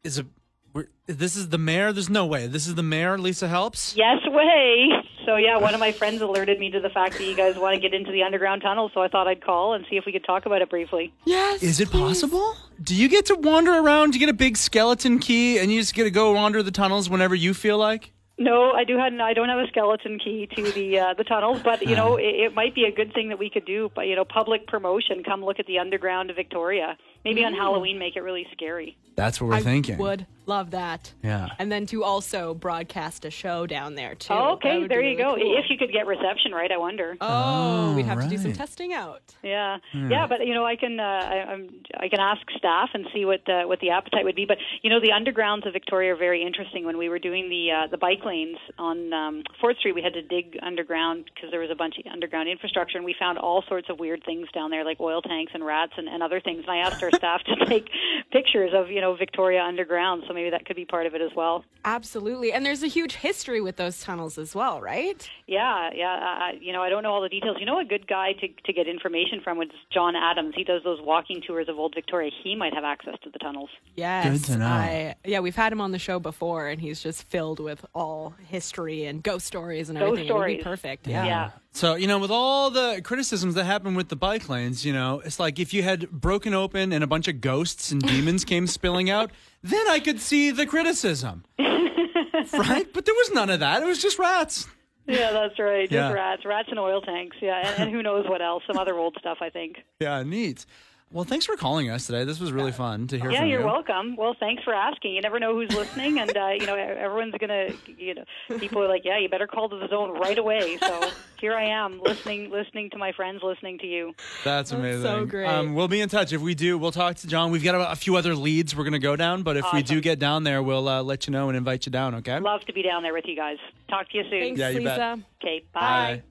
is 0.03 0.19
a. 0.19 0.25
We're, 0.73 0.87
this 1.05 1.35
is 1.35 1.49
the 1.49 1.57
mayor. 1.57 1.93
There's 1.93 2.09
no 2.09 2.25
way. 2.25 2.47
This 2.47 2.67
is 2.67 2.75
the 2.75 2.83
mayor. 2.83 3.17
Lisa 3.17 3.47
Helps. 3.47 3.95
Yes 3.95 4.17
way. 4.27 4.89
So 5.25 5.37
yeah, 5.37 5.57
one 5.57 5.73
of 5.73 5.79
my 5.79 5.91
friends 5.91 6.21
alerted 6.21 6.59
me 6.59 6.69
to 6.69 6.79
the 6.79 6.89
fact 6.89 7.17
that 7.17 7.23
you 7.23 7.35
guys 7.35 7.57
want 7.57 7.73
to 7.73 7.81
get 7.81 7.93
into 7.93 8.11
the 8.11 8.23
underground 8.23 8.61
tunnel, 8.61 8.91
so 8.93 9.01
I 9.01 9.07
thought 9.07 9.27
I'd 9.27 9.43
call 9.43 9.73
and 9.73 9.85
see 9.89 9.97
if 9.97 10.05
we 10.05 10.11
could 10.11 10.23
talk 10.23 10.45
about 10.45 10.61
it 10.61 10.69
briefly. 10.69 11.13
Yes. 11.25 11.63
Is 11.63 11.79
it 11.79 11.89
please. 11.89 12.01
possible? 12.01 12.55
Do 12.81 12.95
you 12.95 13.09
get 13.09 13.25
to 13.27 13.35
wander 13.35 13.73
around? 13.73 14.11
Do 14.11 14.19
you 14.19 14.25
get 14.25 14.33
a 14.33 14.37
big 14.37 14.55
skeleton 14.55 15.19
key 15.19 15.57
and 15.57 15.71
you 15.71 15.81
just 15.81 15.95
get 15.95 16.03
to 16.03 16.11
go 16.11 16.33
wander 16.33 16.61
the 16.61 16.71
tunnels 16.71 17.09
whenever 17.09 17.33
you 17.33 17.53
feel 17.53 17.77
like? 17.77 18.11
No, 18.37 18.71
I 18.71 18.83
do 18.83 18.97
have 18.97 19.13
I 19.13 19.33
don't 19.33 19.47
have 19.47 19.59
a 19.59 19.67
skeleton 19.67 20.19
key 20.19 20.47
to 20.57 20.71
the 20.73 20.99
uh, 20.99 21.13
the 21.13 21.23
tunnels, 21.23 21.61
but 21.63 21.81
you 21.87 21.95
know 21.95 22.17
it, 22.17 22.35
it 22.35 22.53
might 22.53 22.75
be 22.75 22.83
a 22.83 22.91
good 22.91 23.13
thing 23.13 23.29
that 23.29 23.39
we 23.39 23.49
could 23.49 23.65
do. 23.65 23.89
But 23.95 24.07
you 24.07 24.15
know, 24.15 24.25
public 24.25 24.67
promotion. 24.67 25.23
Come 25.23 25.43
look 25.43 25.57
at 25.59 25.67
the 25.67 25.79
underground 25.79 26.29
of 26.29 26.35
Victoria. 26.35 26.97
Maybe 27.25 27.43
on 27.43 27.53
Halloween, 27.53 27.99
make 27.99 28.15
it 28.15 28.21
really 28.21 28.47
scary. 28.53 28.97
That's 29.15 29.41
what 29.41 29.49
we're 29.49 29.55
I 29.55 29.61
thinking. 29.61 29.97
would 29.97 30.27
Love 30.47 30.71
that. 30.71 31.13
Yeah. 31.23 31.49
And 31.57 31.71
then 31.71 31.85
to 31.87 32.03
also 32.03 32.53
broadcast 32.53 33.25
a 33.25 33.31
show 33.31 33.65
down 33.65 33.95
there 33.95 34.13
too. 34.15 34.33
Oh, 34.33 34.53
okay, 34.53 34.85
there 34.87 35.01
be 35.01 35.09
you 35.09 35.11
really 35.11 35.15
go. 35.15 35.35
cool. 35.35 35.57
If 35.57 35.65
you 35.69 35.77
could 35.77 35.91
get 35.91 36.05
reception 36.05 36.51
right, 36.51 36.71
I 36.71 36.77
wonder. 36.77 37.17
Oh, 37.19 37.95
we'd 37.95 38.05
have 38.05 38.21
to 38.21 38.29
do 38.29 38.37
some 38.37 38.53
testing 38.53 38.93
out. 38.93 39.21
Yeah, 39.41 39.77
yeah, 39.93 40.27
but 40.27 40.45
you 40.45 40.53
know, 40.53 40.65
I 40.65 40.75
can 40.75 40.99
uh, 40.99 41.03
I, 41.03 41.35
I'm 41.51 41.69
I 41.99 42.09
can 42.09 42.19
ask 42.19 42.41
staff 42.57 42.89
and 42.93 43.07
see 43.13 43.25
what 43.25 43.47
uh, 43.49 43.63
what 43.63 43.79
the 43.79 43.89
appetite 43.89 44.23
would 44.23 44.35
be. 44.35 44.45
But 44.45 44.57
you 44.83 44.89
know, 44.89 44.99
the 44.99 45.09
undergrounds 45.09 45.65
of 45.65 45.73
Victoria 45.73 46.13
are 46.13 46.17
very 46.17 46.43
interesting. 46.43 46.85
When 46.85 46.97
we 46.97 47.09
were 47.09 47.19
doing 47.19 47.49
the 47.49 47.71
uh, 47.71 47.87
the 47.87 47.97
bike 47.97 48.23
lanes 48.23 48.57
on 48.77 49.13
um, 49.13 49.43
Fort 49.59 49.77
Street, 49.77 49.95
we 49.95 50.03
had 50.03 50.13
to 50.13 50.21
dig 50.21 50.57
underground 50.61 51.25
because 51.33 51.49
there 51.49 51.59
was 51.61 51.71
a 51.71 51.75
bunch 51.75 51.95
of 51.97 52.11
underground 52.11 52.49
infrastructure, 52.49 52.97
and 52.97 53.05
we 53.05 53.15
found 53.17 53.39
all 53.39 53.63
sorts 53.67 53.89
of 53.89 53.99
weird 53.99 54.23
things 54.25 54.47
down 54.53 54.69
there, 54.69 54.85
like 54.85 54.99
oil 54.99 55.21
tanks 55.21 55.53
and 55.55 55.65
rats 55.65 55.93
and, 55.97 56.07
and 56.07 56.21
other 56.21 56.39
things. 56.39 56.63
And 56.67 56.69
I 56.69 56.77
asked 56.77 57.01
our 57.01 57.11
staff 57.15 57.41
to 57.45 57.65
take 57.65 57.89
pictures 58.31 58.71
of 58.73 58.89
you 58.89 59.01
know 59.01 59.15
Victoria 59.15 59.61
underground, 59.63 60.23
so 60.27 60.33
maybe 60.33 60.49
that 60.49 60.65
could 60.65 60.75
be 60.75 60.85
part 60.85 61.05
of 61.05 61.15
it 61.15 61.21
as 61.21 61.31
well. 61.35 61.63
Absolutely. 61.83 62.51
And 62.51 62.65
there's 62.65 62.83
a 62.83 62.87
huge 62.87 63.15
history 63.15 63.61
with 63.61 63.75
those 63.75 64.01
tunnels 64.01 64.37
as 64.37 64.55
well, 64.55 64.81
right? 64.81 65.29
Yeah, 65.47 65.91
yeah. 65.93 66.49
Uh, 66.51 66.57
you 66.59 66.73
know, 66.73 66.81
I 66.81 66.89
don't 66.89 67.03
know 67.03 67.13
all 67.13 67.21
the 67.21 67.29
details. 67.29 67.57
You 67.59 67.65
know, 67.65 67.79
a 67.79 67.85
good 67.85 68.07
guy 68.07 68.33
to 68.33 68.47
to 68.47 68.73
get 68.73 68.87
information 68.87 69.41
from 69.43 69.57
was 69.57 69.69
John 69.93 70.15
Adams. 70.15 70.53
He 70.55 70.63
does 70.63 70.83
those 70.83 70.99
walking 71.01 71.41
tours 71.45 71.69
of 71.69 71.77
old 71.77 71.93
Victoria. 71.95 72.31
He 72.43 72.55
might 72.55 72.73
have 72.73 72.83
access 72.83 73.15
to 73.23 73.29
the 73.29 73.39
tunnels. 73.39 73.69
Yes. 73.95 74.41
Good 74.41 74.53
to 74.53 74.57
know. 74.57 74.65
I, 74.65 75.15
yeah, 75.23 75.39
we've 75.39 75.55
had 75.55 75.71
him 75.71 75.81
on 75.81 75.91
the 75.91 75.99
show 75.99 76.19
before, 76.19 76.67
and 76.67 76.81
he's 76.81 77.01
just 77.01 77.23
filled 77.23 77.59
with 77.59 77.85
all 77.93 78.35
history 78.47 79.05
and 79.05 79.21
ghost 79.23 79.45
stories 79.45 79.89
and 79.89 79.97
Ghost 79.97 80.07
everything. 80.19 80.29
It 80.29 80.33
would 80.33 80.47
be 80.47 80.53
stories. 80.61 80.63
perfect. 80.63 81.07
Yeah. 81.07 81.25
Yeah. 81.25 81.51
So, 81.75 81.95
you 81.95 82.07
know, 82.07 82.19
with 82.19 82.31
all 82.31 82.69
the 82.69 83.01
criticisms 83.03 83.53
that 83.55 83.65
happened 83.65 83.97
with 83.97 84.07
the 84.07 84.15
bike 84.15 84.47
lanes, 84.47 84.85
you 84.85 84.93
know, 84.93 85.19
it's 85.25 85.41
like 85.41 85.59
if 85.59 85.73
you 85.73 85.83
had 85.83 86.09
broken 86.09 86.53
open 86.53 86.93
and 86.93 87.03
a 87.03 87.07
bunch 87.07 87.27
of 87.27 87.41
ghosts 87.41 87.91
and 87.91 88.01
demons 88.01 88.45
came 88.53 88.65
spilling 88.65 89.09
out, 89.09 89.31
then 89.61 89.85
I 89.89 89.99
could 89.99 90.21
see 90.21 90.51
the 90.51 90.65
criticism. 90.65 91.43
right? 91.59 92.87
But 92.93 93.03
there 93.05 93.13
was 93.13 93.31
none 93.33 93.49
of 93.49 93.59
that. 93.59 93.83
It 93.83 93.85
was 93.85 94.01
just 94.01 94.17
rats. 94.17 94.67
Yeah, 95.05 95.33
that's 95.33 95.59
right. 95.59 95.81
Just 95.89 95.91
Yeah. 95.91 96.13
rats, 96.13 96.45
rats 96.45 96.69
and 96.71 96.79
oil 96.79 97.01
tanks. 97.01 97.35
Yeah, 97.41 97.67
and, 97.67 97.83
and 97.83 97.91
who 97.91 98.01
knows 98.01 98.25
what 98.25 98.41
else? 98.41 98.63
Some 98.67 98.77
other 98.77 98.95
old 98.97 99.17
stuff, 99.19 99.39
I 99.41 99.49
think. 99.49 99.79
Yeah, 99.99 100.23
neat. 100.23 100.65
Well, 101.11 101.23
thanks 101.23 101.45
for 101.45 101.55
calling 101.55 101.89
us 101.89 102.07
today. 102.07 102.25
This 102.25 102.39
was 102.41 102.51
really 102.51 102.73
fun 102.73 103.07
to 103.07 103.17
hear 103.19 103.31
Yeah, 103.31 103.39
from 103.41 103.47
you're 103.47 103.59
you. 103.61 103.65
welcome. 103.65 104.15
Well, 104.17 104.35
thanks 104.37 104.63
for 104.63 104.73
asking. 104.73 105.13
You 105.13 105.21
never 105.21 105.39
know 105.39 105.53
who's 105.55 105.71
listening, 105.71 106.19
and 106.19 106.35
uh, 106.35 106.49
you 106.59 106.65
know 106.65 106.75
everyone's 106.75 107.35
gonna. 107.39 107.69
You 107.97 108.15
know, 108.15 108.23
people 108.57 108.81
are 108.81 108.89
like, 108.89 109.03
"Yeah, 109.05 109.17
you 109.19 109.29
better 109.29 109.47
call 109.47 109.69
to 109.69 109.77
the 109.77 109.87
zone 109.87 110.17
right 110.19 110.37
away." 110.37 110.77
So 110.77 111.09
here 111.39 111.53
I 111.53 111.65
am, 111.65 112.01
listening, 112.01 112.49
listening 112.49 112.89
to 112.89 112.97
my 112.97 113.13
friends, 113.13 113.41
listening 113.43 113.77
to 113.79 113.87
you. 113.87 114.13
That's 114.43 114.71
amazing. 114.73 115.03
That's 115.03 115.15
so 115.19 115.25
great. 115.25 115.45
Um, 115.47 115.73
we'll 115.75 115.87
be 115.87 116.01
in 116.01 116.09
touch. 116.09 116.33
If 116.33 116.41
we 116.41 116.53
do, 116.53 116.77
we'll 116.77 116.91
talk 116.91 117.15
to 117.17 117.27
John. 117.27 117.49
We've 117.51 117.63
got 117.63 117.75
a, 117.75 117.91
a 117.91 117.95
few 117.95 118.17
other 118.17 118.35
leads 118.35 118.75
we're 118.75 118.83
going 118.83 118.93
to 118.93 118.99
go 118.99 119.15
down, 119.15 119.43
but 119.43 119.55
if 119.55 119.65
we 119.71 119.83
do 119.83 120.01
get 120.01 120.19
down 120.19 120.43
there, 120.43 120.61
we'll 120.61 120.89
uh, 120.89 121.01
let 121.03 121.27
you 121.27 121.31
know 121.31 121.47
and 121.49 121.55
invite 121.57 121.85
you 121.85 121.91
down, 121.93 122.15
okay? 122.15 122.39
Love 122.39 122.61
to 122.65 122.73
be 122.73 122.81
down 122.81 123.03
there 123.03 123.13
with 123.13 123.25
you 123.25 123.35
guys. 123.37 123.57
Talk 123.89 124.09
to 124.09 124.17
you 124.17 124.23
soon. 124.23 124.41
Thanks, 124.41 124.59
Yeah, 124.59 124.69
you 124.69 124.81
bet. 124.83 124.97
Lisa. 124.99 125.25
Okay, 125.41 125.63
bye. 125.71 126.23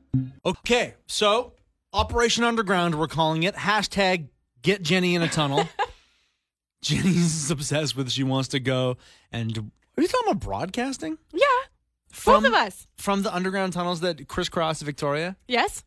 Okay, 0.44 0.94
so 1.06 1.52
Operation 1.92 2.44
Underground, 2.44 2.98
we're 2.98 3.06
calling 3.08 3.44
it. 3.44 3.54
Hashtag 3.54 4.26
get 4.64 4.82
Jenny 4.82 5.14
in 5.14 5.22
a 5.22 5.28
tunnel. 5.28 5.68
Jenny's 6.82 7.50
obsessed 7.50 7.96
with 7.96 8.10
she 8.10 8.24
wants 8.24 8.48
to 8.48 8.60
go 8.60 8.96
and 9.32 9.56
are 9.96 10.02
you 10.02 10.08
talking 10.08 10.28
about 10.30 10.40
broadcasting? 10.44 11.18
Yeah. 11.32 11.46
From, 12.10 12.42
Both 12.42 12.48
of 12.48 12.54
us. 12.54 12.86
From 12.96 13.22
the 13.22 13.34
underground 13.34 13.72
tunnels 13.72 14.00
that 14.00 14.26
crisscross 14.28 14.82
Victoria? 14.82 15.36
Yes. 15.48 15.82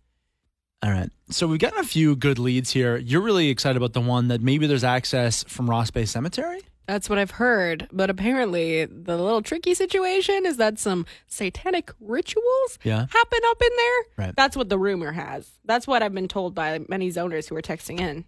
All 0.82 0.92
right. 0.92 1.10
So 1.30 1.48
we've 1.48 1.60
gotten 1.60 1.80
a 1.80 1.84
few 1.84 2.16
good 2.16 2.40
leads 2.40 2.72
here. 2.72 2.98
You're 2.98 3.22
really 3.22 3.50
excited 3.50 3.76
about 3.78 3.94
the 3.94 4.02
one 4.02 4.28
that 4.30 4.42
maybe 4.42 4.66
there's 4.68 4.84
access 4.84 5.44
from 5.44 5.70
Ross 5.70 5.92
Bay 5.92 6.06
Cemetery? 6.06 6.62
That's 6.86 7.10
what 7.10 7.20
I've 7.20 7.32
heard. 7.32 7.88
But 7.92 8.10
apparently, 8.10 8.86
the 8.86 9.18
little 9.18 9.42
tricky 9.42 9.74
situation 9.74 10.46
is 10.46 10.56
that 10.58 10.80
some 10.80 11.06
satanic 11.28 11.92
rituals 12.00 12.80
Yeah. 12.84 13.08
happen 13.10 13.40
up 13.46 13.62
in 13.62 13.70
there. 13.78 14.26
Right. 14.28 14.36
That's 14.36 14.56
what 14.56 14.70
the 14.70 14.80
rumor 14.80 15.12
has. 15.12 15.50
That's 15.66 15.86
what 15.86 16.02
I've 16.02 16.14
been 16.14 16.30
told 16.30 16.56
by 16.56 16.80
many 16.88 17.10
zoners 17.12 17.50
who 17.50 17.56
are 17.58 17.62
texting 17.62 18.00
in. 18.00 18.24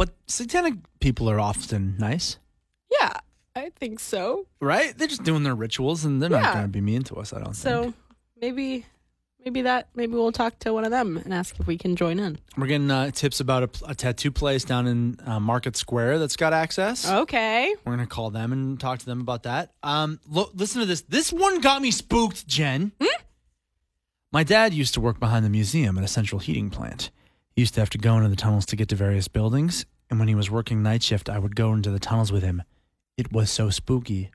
But 0.00 0.14
satanic 0.26 0.76
people 1.00 1.28
are 1.28 1.38
often 1.38 1.94
nice, 1.98 2.38
Yeah, 2.90 3.12
I 3.54 3.68
think 3.68 4.00
so. 4.00 4.46
right? 4.58 4.96
They're 4.96 5.06
just 5.06 5.24
doing 5.24 5.42
their 5.42 5.54
rituals 5.54 6.06
and 6.06 6.22
they're 6.22 6.30
not 6.30 6.40
Yeah. 6.40 6.52
going 6.54 6.64
to 6.64 6.70
be 6.70 6.80
mean 6.80 7.02
to 7.02 7.16
us, 7.16 7.34
I 7.34 7.36
don't 7.36 7.48
think. 7.48 7.56
So 7.56 7.82
think. 7.82 7.94
maybe, 8.40 8.86
maybe 9.44 9.60
that, 9.60 9.88
maybe 9.94 10.14
we'll 10.14 10.32
talk 10.32 10.58
to 10.60 10.72
one 10.72 10.84
of 10.86 10.90
them 10.90 11.18
and 11.18 11.34
ask 11.34 11.60
if 11.60 11.66
we 11.66 11.76
can 11.76 11.96
join 11.96 12.18
in. 12.18 12.38
We're 12.56 12.68
getting 12.68 12.90
uh, 12.90 13.10
tips 13.10 13.40
about 13.40 13.62
a, 13.64 13.90
a 13.90 13.94
tattoo 13.94 14.30
place 14.30 14.64
down 14.64 14.86
in 14.86 15.18
uh, 15.26 15.38
Market 15.38 15.76
Square 15.76 16.18
that's 16.18 16.36
got 16.36 16.54
access. 16.54 17.06
Okay. 17.06 17.74
We're 17.84 17.94
going 17.94 18.08
to 18.08 18.10
call 18.10 18.30
them 18.30 18.52
and 18.54 18.80
talk 18.80 19.00
to 19.00 19.04
them 19.04 19.20
about 19.20 19.42
that. 19.42 19.74
Um, 19.82 20.18
lo- 20.26 20.50
listen 20.54 20.80
to 20.80 20.86
this. 20.86 21.02
This 21.02 21.30
one 21.30 21.60
got 21.60 21.82
me 21.82 21.90
spooked, 21.90 22.46
Jen. 22.46 22.92
My 24.32 24.44
dad 24.44 24.72
used 24.72 24.94
to 24.94 25.00
work 25.02 25.20
behind 25.20 25.44
the 25.44 25.50
museum 25.50 25.98
at 25.98 26.04
a 26.04 26.08
central 26.08 26.38
heating 26.38 26.70
plant. 26.70 27.10
He 27.60 27.62
used 27.62 27.74
to 27.74 27.80
have 27.82 27.90
to 27.90 27.98
go 27.98 28.16
into 28.16 28.30
the 28.30 28.36
tunnels 28.36 28.64
to 28.64 28.74
get 28.76 28.88
to 28.88 28.96
various 28.96 29.28
buildings, 29.28 29.84
and 30.08 30.18
when 30.18 30.28
he 30.28 30.34
was 30.34 30.50
working 30.50 30.82
night 30.82 31.02
shift, 31.02 31.28
I 31.28 31.38
would 31.38 31.54
go 31.54 31.74
into 31.74 31.90
the 31.90 31.98
tunnels 31.98 32.32
with 32.32 32.42
him. 32.42 32.62
It 33.18 33.30
was 33.32 33.50
so 33.50 33.68
spooky. 33.68 34.30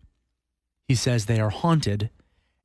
He 0.88 0.94
says 0.94 1.26
they 1.26 1.40
are 1.40 1.50
haunted 1.50 2.12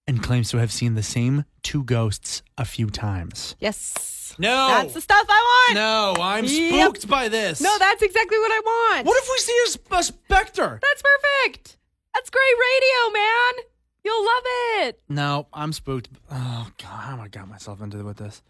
and 0.07 0.23
claims 0.23 0.51
to 0.51 0.59
have 0.59 0.71
seen 0.71 0.97
the 0.97 1.03
same 1.03 1.47
two 1.63 1.83
ghosts 1.83 2.43
a 2.59 2.67
few 2.67 2.91
times. 2.91 3.57
Yes. 3.59 4.35
No. 4.39 4.67
That's 4.69 4.93
the 4.93 5.01
stuff 5.01 5.25
I 5.31 5.73
want. 5.73 5.77
No, 5.77 6.23
I'm 6.23 6.45
Yep. 6.45 6.75
spooked 6.99 7.09
by 7.09 7.29
this. 7.31 7.63
No, 7.63 7.75
that's 7.79 8.03
exactly 8.03 8.37
what 8.37 8.53
I 8.53 8.61
want. 8.63 9.07
What 9.07 9.17
if 9.17 9.31
we 9.31 9.39
see 9.39 9.59
a, 9.65 9.71
sp- 9.73 9.93
a 9.93 10.03
specter? 10.03 10.79
That's 10.83 11.03
perfect. 11.03 11.79
That's 12.13 12.29
great 12.29 12.55
radio, 12.69 13.13
man. 13.15 13.65
You'll 14.05 14.25
love 14.27 14.43
it. 14.89 15.01
No, 15.09 15.47
I'm 15.55 15.73
spooked. 15.73 16.11
Oh 16.31 16.69
God, 16.77 16.87
how 17.01 17.15
am 17.15 17.21
I 17.21 17.29
got 17.29 17.49
myself 17.49 17.81
into 17.81 18.05
with 18.05 18.19
this? 18.19 18.43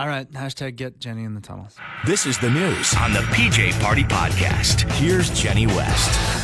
All 0.00 0.08
right, 0.08 0.26
hashtag 0.32 0.76
get 0.76 0.98
Jenny 0.98 1.24
in 1.24 1.34
the 1.34 1.42
tunnels. 1.42 1.76
This 2.06 2.24
is 2.24 2.38
the 2.38 2.48
news 2.48 2.94
on 2.94 3.12
the 3.12 3.18
PJ 3.18 3.78
Party 3.82 4.04
Podcast. 4.04 4.90
Here's 4.92 5.28
Jenny 5.38 5.66
West. 5.66 6.39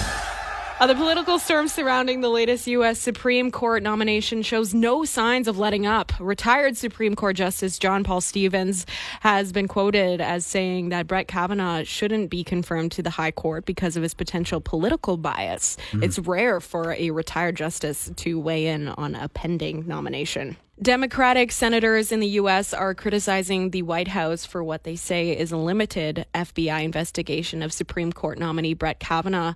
Uh, 0.78 0.86
the 0.86 0.94
political 0.94 1.38
storm 1.38 1.68
surrounding 1.68 2.20
the 2.20 2.28
latest 2.28 2.66
U.S. 2.66 2.98
Supreme 2.98 3.50
Court 3.50 3.82
nomination 3.82 4.42
shows 4.42 4.74
no 4.74 5.06
signs 5.06 5.48
of 5.48 5.58
letting 5.58 5.86
up. 5.86 6.12
Retired 6.20 6.76
Supreme 6.76 7.16
Court 7.16 7.34
Justice 7.34 7.78
John 7.78 8.04
Paul 8.04 8.20
Stevens 8.20 8.84
has 9.20 9.52
been 9.52 9.68
quoted 9.68 10.20
as 10.20 10.44
saying 10.44 10.90
that 10.90 11.06
Brett 11.06 11.28
Kavanaugh 11.28 11.82
shouldn't 11.84 12.28
be 12.28 12.44
confirmed 12.44 12.92
to 12.92 13.02
the 13.02 13.08
High 13.08 13.30
Court 13.30 13.64
because 13.64 13.96
of 13.96 14.02
his 14.02 14.12
potential 14.12 14.60
political 14.60 15.16
bias. 15.16 15.78
It's 15.94 16.18
rare 16.18 16.60
for 16.60 16.92
a 16.92 17.10
retired 17.10 17.56
justice 17.56 18.10
to 18.16 18.38
weigh 18.38 18.66
in 18.66 18.88
on 18.88 19.14
a 19.14 19.30
pending 19.30 19.86
nomination. 19.86 20.58
Democratic 20.82 21.52
senators 21.52 22.12
in 22.12 22.20
the 22.20 22.28
U.S. 22.28 22.74
are 22.74 22.94
criticizing 22.94 23.70
the 23.70 23.80
White 23.80 24.08
House 24.08 24.44
for 24.44 24.62
what 24.62 24.84
they 24.84 24.94
say 24.94 25.34
is 25.34 25.52
a 25.52 25.56
limited 25.56 26.26
FBI 26.34 26.84
investigation 26.84 27.62
of 27.62 27.72
Supreme 27.72 28.12
Court 28.12 28.38
nominee 28.38 28.74
Brett 28.74 29.00
Kavanaugh. 29.00 29.54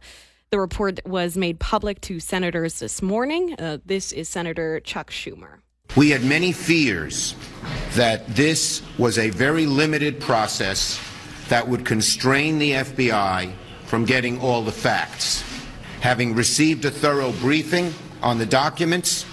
The 0.51 0.59
report 0.59 0.99
was 1.07 1.37
made 1.37 1.61
public 1.61 2.01
to 2.03 2.19
senators 2.19 2.81
this 2.81 3.03
morning. 3.03 3.55
Uh, 3.57 3.79
this 3.87 4.11
is 4.11 4.29
Senator 4.29 4.81
Chuck 4.81 5.13
Schumer. 5.13 5.61
We 5.97 6.11
had 6.11 6.25
many 6.25 6.51
fears 6.51 7.37
that 7.95 8.27
this 8.35 8.83
was 8.99 9.17
a 9.17 9.31
very 9.31 9.67
limited 9.67 10.21
process 10.21 11.01
that 11.51 11.69
would 11.69 11.87
constrain 11.87 12.59
the 12.59 12.73
FBI 12.73 13.53
from 13.87 14.05
getting 14.05 14.41
all 14.41 14.63
the 14.63 14.73
facts. 14.73 15.45
Having 16.01 16.35
received 16.35 16.85
a 16.85 16.91
thorough 16.91 17.31
briefing 17.35 17.95
on 18.21 18.39
the 18.39 18.47
documents, 18.47 19.25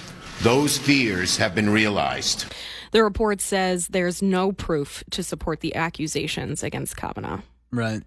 those 0.44 0.78
fears 0.78 1.38
have 1.38 1.56
been 1.56 1.72
realized. 1.72 2.46
The 2.92 3.04
report 3.04 3.42
says 3.42 3.88
there's 3.88 4.22
no 4.22 4.52
proof 4.52 5.04
to 5.10 5.24
support 5.24 5.62
the 5.62 5.74
accusations 5.74 6.62
against 6.62 6.96
Kavanaugh. 6.96 7.42
Right. 7.72 8.02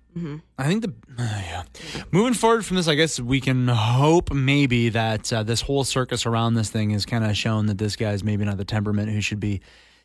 I 0.59 0.67
think 0.67 0.83
the 0.83 0.93
yeah. 1.19 1.63
moving 2.11 2.35
forward 2.35 2.65
from 2.65 2.77
this, 2.77 2.89
I 2.89 2.95
guess 2.95 3.21
we 3.21 3.41
can 3.41 3.69
hope 3.69 4.33
maybe 4.33 4.89
that 4.91 5.33
uh, 5.33 5.43
this 5.43 5.61
whole 5.63 5.85
circus 5.85 6.27
around 6.27 6.55
this 6.55 6.71
thing 6.71 6.91
has 6.91 7.05
kind 7.07 7.25
of 7.25 7.37
shown 7.37 7.67
that 7.67 7.79
this 7.79 7.97
guy's 7.97 8.25
maybe 8.25 8.45
not 8.45 8.57
the 8.57 8.65
temperament 8.65 9.11
who 9.11 9.21
should 9.21 9.41
be 9.41 9.61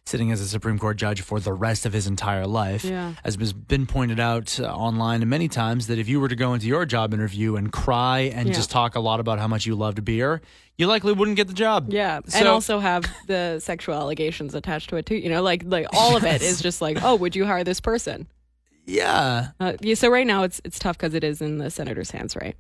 sitting 0.06 0.32
as 0.32 0.40
a 0.40 0.48
Supreme 0.48 0.78
Court 0.78 0.98
judge 0.98 1.22
for 1.22 1.40
the 1.40 1.52
rest 1.52 1.86
of 1.88 1.94
his 1.94 2.06
entire 2.06 2.46
life. 2.46 2.84
Yeah. 2.86 3.14
As 3.24 3.36
has 3.38 3.54
been 3.54 3.88
pointed 3.88 4.20
out 4.20 4.60
uh, 4.60 4.66
online 4.66 5.22
and 5.22 5.30
many 5.30 5.48
times, 5.48 5.88
that 5.88 5.98
if 5.98 6.08
you 6.08 6.20
were 6.20 6.28
to 6.28 6.36
go 6.36 6.54
into 6.54 6.68
your 6.68 6.86
job 6.86 7.12
interview 7.14 7.56
and 7.56 7.72
cry 7.74 8.20
and 8.34 8.48
Yeah. 8.50 8.54
just 8.54 8.70
talk 8.70 8.94
a 8.96 9.00
lot 9.00 9.20
about 9.20 9.40
how 9.40 9.48
much 9.48 9.66
you 9.66 9.74
loved 9.74 10.06
beer, 10.06 10.42
you 10.78 10.86
likely 10.86 11.12
wouldn't 11.14 11.38
get 11.38 11.48
the 11.48 11.54
job. 11.56 11.88
Yeah, 11.92 12.20
and 12.36 12.48
also 12.48 12.78
have 12.80 13.06
the 13.26 13.60
sexual 13.60 13.96
allegations 13.96 14.54
attached 14.54 14.90
to 14.92 14.98
it 14.98 15.08
too. 15.08 15.16
You 15.16 15.30
know, 15.30 15.42
like 15.42 15.64
like 15.66 15.88
all 15.94 16.16
of 16.16 16.24
it 16.24 16.44
is 16.44 16.62
just 16.68 16.82
like, 16.82 17.00
oh, 17.02 17.16
would 17.16 17.36
you 17.36 17.46
hire 17.46 17.64
this 17.64 17.80
person? 17.80 18.28
Yeah. 18.86 19.50
Uh, 19.60 19.74
yeah, 19.82 19.96
so 19.96 20.10
right 20.10 20.28
now 20.28 20.44
it's 20.44 20.62
it's 20.64 20.80
tough 20.80 20.98
because 20.98 21.14
it 21.14 21.24
is 21.24 21.42
in 21.42 21.58
the 21.58 21.70
senator's 21.70 22.12
hands, 22.12 22.36
right? 22.36 22.56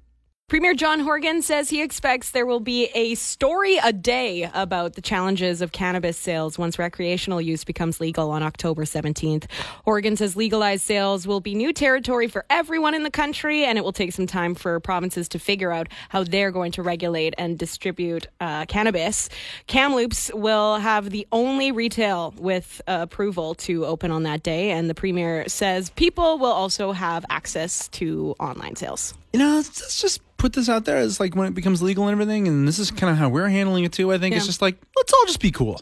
Premier 0.47 0.75
John 0.75 0.99
Horgan 0.99 1.41
says 1.41 1.71
he 1.71 1.81
expects 1.81 2.29
there 2.29 2.45
will 2.45 2.59
be 2.59 2.85
a 2.93 3.15
story 3.15 3.79
a 3.83 3.91
day 3.91 4.47
about 4.53 4.93
the 4.93 5.01
challenges 5.01 5.59
of 5.59 5.71
cannabis 5.71 6.17
sales 6.17 6.55
once 6.55 6.77
recreational 6.77 7.41
use 7.41 7.63
becomes 7.63 7.99
legal 7.99 8.29
on 8.29 8.43
October 8.43 8.83
17th. 8.83 9.49
Horgan 9.85 10.15
says 10.15 10.35
legalized 10.35 10.83
sales 10.83 11.25
will 11.25 11.39
be 11.39 11.55
new 11.55 11.73
territory 11.73 12.27
for 12.27 12.45
everyone 12.51 12.93
in 12.93 13.01
the 13.01 13.09
country, 13.09 13.65
and 13.65 13.79
it 13.79 13.83
will 13.83 13.91
take 13.91 14.11
some 14.11 14.27
time 14.27 14.53
for 14.53 14.79
provinces 14.79 15.27
to 15.29 15.39
figure 15.39 15.71
out 15.71 15.87
how 16.09 16.23
they're 16.23 16.51
going 16.51 16.71
to 16.73 16.83
regulate 16.83 17.33
and 17.39 17.57
distribute 17.57 18.27
uh, 18.39 18.67
cannabis. 18.67 19.29
Kamloops 19.65 20.31
will 20.35 20.77
have 20.77 21.09
the 21.09 21.25
only 21.31 21.71
retail 21.71 22.35
with 22.37 22.83
uh, 22.87 22.99
approval 23.01 23.55
to 23.55 23.83
open 23.87 24.11
on 24.11 24.21
that 24.21 24.43
day, 24.43 24.69
and 24.69 24.91
the 24.91 24.95
Premier 24.95 25.49
says 25.49 25.89
people 25.89 26.37
will 26.37 26.53
also 26.53 26.91
have 26.91 27.25
access 27.31 27.87
to 27.87 28.35
online 28.39 28.75
sales. 28.75 29.15
You 29.35 29.39
know, 29.39 29.55
let's, 29.55 29.81
let's 29.81 29.99
just 30.01 30.21
put 30.37 30.53
this 30.53 30.69
out 30.69 30.85
there 30.85 30.95
as 30.95 31.19
like 31.19 31.35
when 31.35 31.45
it 31.45 31.53
becomes 31.53 31.81
legal 31.81 32.05
and 32.07 32.13
everything, 32.13 32.47
and 32.47 32.65
this 32.65 32.79
is 32.79 32.89
kind 32.89 33.11
of 33.11 33.17
how 33.17 33.27
we're 33.27 33.49
handling 33.49 33.83
it 33.83 33.91
too. 33.91 34.13
I 34.13 34.17
think 34.17 34.33
it's 34.33 34.45
Yeah. 34.45 34.47
just 34.47 34.61
like 34.61 34.77
let's 34.95 35.11
all 35.11 35.25
just 35.25 35.41
be 35.41 35.51
cool. 35.51 35.81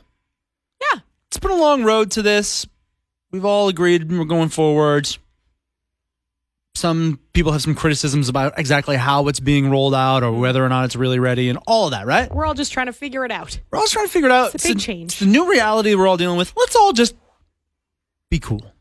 Yeah. 0.81 1.01
It's 1.27 1.37
been 1.37 1.51
a 1.51 1.55
long 1.55 1.83
road 1.83 2.09
to 2.11 2.23
this. 2.23 2.65
We've 3.29 3.45
all 3.45 3.67
agreed 3.67 4.11
we're 4.11 4.25
going 4.25 4.49
forward. 4.49 5.07
Some 6.73 7.19
people 7.33 7.51
have 7.51 7.61
some 7.61 7.75
criticisms 7.75 8.27
about 8.27 8.57
exactly 8.57 8.95
how 8.97 9.27
it's 9.27 9.39
being 9.39 9.69
rolled 9.69 9.93
out 9.93 10.23
or 10.23 10.31
whether 10.31 10.65
or 10.65 10.69
not 10.69 10.85
it's 10.85 10.95
really 10.95 11.19
ready 11.19 11.49
and 11.49 11.59
all 11.67 11.85
of 11.85 11.91
that, 11.91 12.07
right? 12.07 12.33
We're 12.33 12.47
all 12.47 12.55
just 12.55 12.73
trying 12.73 12.87
to 12.87 12.93
figure 12.93 13.23
it 13.23 13.29
out. 13.31 13.59
We're 13.69 13.77
all 13.77 13.83
just 13.83 13.93
trying 13.93 14.07
to 14.07 14.11
figure 14.11 14.29
it 14.29 14.31
out. 14.33 14.55
It's 14.55 14.65
a 14.65 14.69
big 14.69 14.79
change. 14.79 15.11
It's 15.11 15.19
the 15.19 15.27
new 15.27 15.47
reality 15.51 15.93
we're 15.93 16.07
all 16.07 16.17
dealing 16.17 16.39
with. 16.39 16.51
Let's 16.57 16.75
all 16.75 16.91
just 16.91 17.13
be 18.31 18.39
cool. 18.39 18.72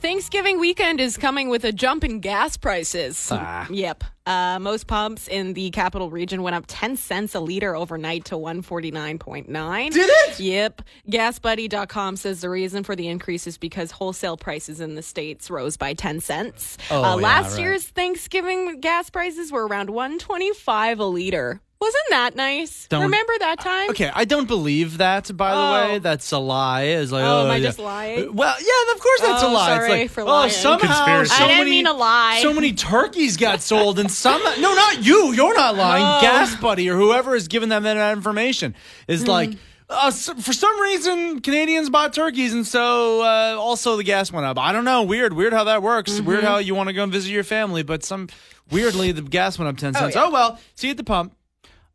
Thanksgiving 0.00 0.60
weekend 0.60 1.00
is 1.00 1.16
coming 1.16 1.48
with 1.48 1.64
a 1.64 1.72
jump 1.72 2.04
in 2.04 2.20
gas 2.20 2.56
prices. 2.56 3.30
Ah. 3.32 3.66
Yep. 3.68 4.04
Uh, 4.26 4.58
most 4.60 4.86
pumps 4.86 5.26
in 5.26 5.54
the 5.54 5.70
capital 5.70 6.08
region 6.08 6.42
went 6.42 6.54
up 6.54 6.64
10 6.68 6.96
cents 6.96 7.34
a 7.34 7.40
liter 7.40 7.74
overnight 7.74 8.24
to 8.26 8.36
149.9. 8.36 9.90
Did 9.90 10.08
it? 10.08 10.38
Yep. 10.38 10.82
GasBuddy.com 11.10 12.16
says 12.16 12.42
the 12.42 12.50
reason 12.50 12.84
for 12.84 12.94
the 12.94 13.08
increase 13.08 13.48
is 13.48 13.58
because 13.58 13.90
wholesale 13.90 14.36
prices 14.36 14.80
in 14.80 14.94
the 14.94 15.02
States 15.02 15.50
rose 15.50 15.76
by 15.76 15.94
10 15.94 16.20
cents. 16.20 16.78
Oh, 16.92 17.02
uh, 17.02 17.16
yeah, 17.16 17.22
last 17.22 17.54
right. 17.54 17.62
year's 17.62 17.84
Thanksgiving 17.88 18.80
gas 18.80 19.10
prices 19.10 19.50
were 19.50 19.66
around 19.66 19.90
125 19.90 21.00
a 21.00 21.04
liter. 21.06 21.60
Wasn't 21.80 22.04
that 22.10 22.34
nice? 22.34 22.88
Don't- 22.88 23.02
Remember 23.02 23.32
that 23.38 23.60
time? 23.60 23.90
Okay, 23.90 24.10
I 24.12 24.24
don't 24.24 24.48
believe 24.48 24.98
that. 24.98 25.34
By 25.36 25.52
the 25.52 25.56
Oh. 25.56 25.72
way, 25.92 25.98
that's 26.00 26.32
a 26.32 26.38
lie. 26.38 26.82
It's 26.82 27.12
like, 27.12 27.22
Oh, 27.24 27.44
am 27.44 27.50
I 27.52 27.56
yeah. 27.56 27.66
just 27.68 27.78
lying? 27.78 28.34
Well, 28.34 28.54
yeah, 28.58 28.94
of 28.94 29.00
course 29.00 29.20
that's 29.20 29.42
Oh, 29.44 29.50
a 29.50 29.52
lie. 29.52 29.66
sorry 29.68 29.84
it's 29.92 30.00
like, 30.02 30.10
for 30.10 30.22
oh, 30.22 30.26
lying. 30.26 30.50
somehow 30.50 30.78
Conspiracy. 30.88 31.34
so 31.36 31.44
I 31.44 31.46
didn't 31.46 31.58
many, 31.60 31.70
mean 31.70 31.84
to 31.84 31.92
lie. 31.92 32.40
So 32.42 32.52
many 32.52 32.72
turkeys 32.72 33.36
got 33.36 33.62
sold, 33.62 34.00
and 34.00 34.10
some 34.10 34.42
no, 34.60 34.74
not 34.74 35.04
you. 35.04 35.32
You're 35.32 35.54
not 35.54 35.76
lying. 35.76 36.04
Oh. 36.04 36.20
Gas 36.20 36.56
Buddy 36.56 36.90
or 36.90 36.96
whoever 36.96 37.36
is 37.36 37.46
giving 37.46 37.68
them 37.68 37.84
that 37.84 38.12
information 38.12 38.74
is 39.06 39.22
Hmm. 39.22 39.28
like. 39.28 39.50
Uh, 39.90 40.10
so- 40.10 40.34
for 40.34 40.52
some 40.52 40.78
reason, 40.80 41.40
Canadians 41.40 41.88
bought 41.88 42.12
turkeys, 42.12 42.52
and 42.52 42.66
so 42.66 43.22
uh, 43.22 43.56
also 43.58 43.96
the 43.96 44.02
gas 44.04 44.30
went 44.32 44.44
up. 44.44 44.58
I 44.58 44.72
don't 44.72 44.84
know. 44.84 45.04
Weird, 45.04 45.32
weird 45.32 45.54
how 45.54 45.64
that 45.64 45.80
works. 45.80 46.12
Mm-hmm. 46.12 46.26
Weird 46.26 46.44
how 46.44 46.58
you 46.58 46.74
want 46.74 46.88
to 46.88 46.92
go 46.92 47.04
and 47.04 47.12
visit 47.12 47.30
your 47.30 47.44
family, 47.44 47.82
but 47.84 48.04
some 48.04 48.28
weirdly 48.70 49.12
the 49.12 49.22
gas 49.22 49.58
went 49.58 49.68
up 49.70 49.76
ten 49.78 49.94
cents. 49.94 50.14
yeah. 50.16 50.24
Oh 50.24 50.30
well, 50.30 50.58
see 50.74 50.88
you 50.88 50.90
at 50.90 50.96
the 50.98 51.04
pump. 51.04 51.32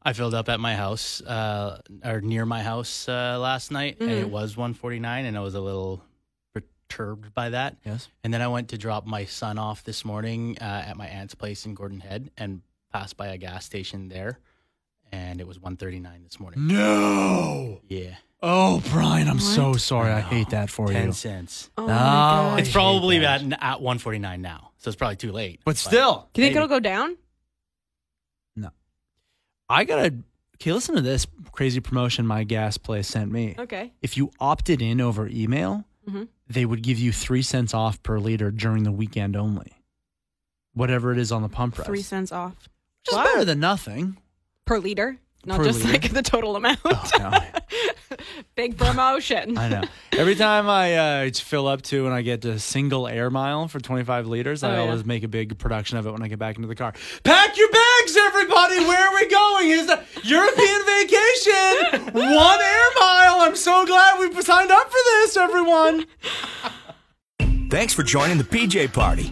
I 0.05 0.13
filled 0.13 0.33
up 0.33 0.49
at 0.49 0.59
my 0.59 0.75
house, 0.75 1.21
uh, 1.21 1.81
or 2.03 2.21
near 2.21 2.45
my 2.45 2.61
house 2.61 3.07
uh, 3.07 3.37
last 3.39 3.71
night, 3.71 3.97
and 3.99 4.11
it 4.11 4.29
was 4.29 4.57
149, 4.57 5.25
and 5.25 5.37
I 5.37 5.39
was 5.41 5.55
a 5.55 5.61
little 5.61 6.03
perturbed 6.53 7.33
by 7.33 7.49
that. 7.49 7.77
Yes. 7.85 8.09
And 8.23 8.33
then 8.33 8.41
I 8.41 8.47
went 8.47 8.69
to 8.69 8.77
drop 8.77 9.05
my 9.05 9.25
son 9.25 9.57
off 9.57 9.83
this 9.83 10.03
morning 10.03 10.57
uh, 10.59 10.63
at 10.87 10.97
my 10.97 11.07
aunt's 11.07 11.35
place 11.35 11.65
in 11.65 11.73
Gordon 11.73 11.99
Head, 12.01 12.31
and 12.37 12.61
passed 12.91 13.17
by 13.17 13.27
a 13.27 13.37
gas 13.37 13.65
station 13.65 14.09
there, 14.09 14.39
and 15.11 15.39
it 15.39 15.47
was 15.47 15.57
139 15.59 16.23
this 16.23 16.39
morning. 16.39 16.67
No. 16.67 17.79
Yeah, 17.87 18.15
Oh, 18.45 18.83
Brian, 18.91 19.29
I'm 19.29 19.39
so 19.39 19.73
sorry. 19.75 20.11
I 20.11 20.19
hate 20.19 20.49
that 20.49 20.69
for 20.69 20.87
10 20.89 21.05
you. 21.07 21.11
cents. 21.13 21.69
Oh, 21.77 21.83
No, 21.83 21.87
my 21.87 21.93
God. 21.93 22.59
It's 22.59 22.71
probably 22.73 23.25
at 23.25 23.41
at 23.41 23.79
149 23.81 24.41
now, 24.41 24.71
so 24.79 24.89
it's 24.89 24.97
probably 24.97 25.15
too 25.15 25.31
late. 25.31 25.61
But 25.63 25.77
still, 25.77 26.27
Do 26.33 26.41
you 26.41 26.47
think 26.47 26.55
hey, 26.57 26.57
it'll 26.61 26.67
go 26.67 26.81
down? 26.81 27.15
I 29.73 29.83
gotta. 29.85 30.13
Okay, 30.55 30.71
listen 30.71 30.95
to 30.95 31.01
this 31.01 31.25
crazy 31.51 31.79
promotion 31.79 32.25
my 32.27 32.43
gas 32.43 32.77
place 32.77 33.07
sent 33.07 33.31
me. 33.31 33.55
Okay. 33.57 33.91
If 34.01 34.15
you 34.17 34.31
opted 34.39 34.81
in 34.81 35.01
over 35.01 35.27
email, 35.27 35.83
Mhm. 36.07 36.27
they 36.47 36.65
would 36.65 36.83
give 36.83 36.99
you 36.99 37.11
three 37.11 37.41
cents 37.41 37.73
off 37.73 38.01
per 38.03 38.19
liter 38.19 38.51
during 38.51 38.83
the 38.83 38.91
weekend 38.91 39.35
only. 39.35 39.71
Whatever 40.73 41.11
it 41.11 41.17
is 41.17 41.31
on 41.31 41.41
the 41.41 41.49
pump 41.49 41.75
price, 41.75 41.87
Three 41.87 42.01
cents 42.01 42.31
off. 42.31 42.55
which 42.55 43.09
is 43.11 43.13
Wow. 43.15 43.23
better 43.23 43.45
than 43.45 43.59
nothing. 43.59 44.17
per 44.65 44.79
liter, 44.79 45.17
not 45.45 45.57
Per 45.57 45.65
just 45.65 45.79
liter. 45.83 45.91
like 45.91 46.13
the 46.13 46.21
total 46.21 46.55
amount. 46.55 46.79
Oh, 46.85 47.09
no. 47.19 47.29
Big 48.55 48.77
promotion. 48.77 49.57
I 49.57 49.69
know. 49.69 49.81
Every 50.11 50.35
time 50.35 50.69
I 50.69 50.95
uh, 51.25 51.29
fill 51.33 51.67
up 51.67 51.81
to 51.83 52.05
and 52.05 52.13
I 52.13 52.21
get 52.21 52.45
a 52.45 52.59
single 52.59 53.07
air 53.07 53.29
mile 53.29 53.67
for 53.67 53.79
25 53.79 54.27
liters, 54.27 54.63
I 54.63 54.69
Oh, 54.71 54.73
yeah. 54.73 54.79
always 54.89 55.05
make 55.05 55.23
a 55.23 55.27
big 55.27 55.57
production 55.57 55.97
of 55.97 56.05
it 56.07 56.11
when 56.11 56.21
I 56.21 56.27
get 56.27 56.39
back 56.39 56.55
into 56.55 56.67
the 56.67 56.75
car. 56.75 56.93
Pack 57.23 57.57
your 57.57 57.69
bags, 57.71 58.15
everybody. 58.17 58.79
Where 58.85 59.07
are 59.07 59.13
we 59.15 59.27
going? 59.27 59.69
Is 59.71 59.89
a 59.89 60.03
European 60.23 60.81
vacation? 60.85 62.13
One 62.13 62.59
air 62.61 62.89
mile. 62.99 63.41
I'm 63.41 63.55
so 63.55 63.85
glad 63.85 64.19
we 64.19 64.41
signed 64.41 64.71
up 64.71 64.87
for 64.89 64.99
this, 65.05 65.37
everyone. 65.37 66.05
Thanks 67.69 67.93
for 67.93 68.03
joining 68.03 68.37
the 68.37 68.43
PJ 68.43 68.93
Party. 68.93 69.31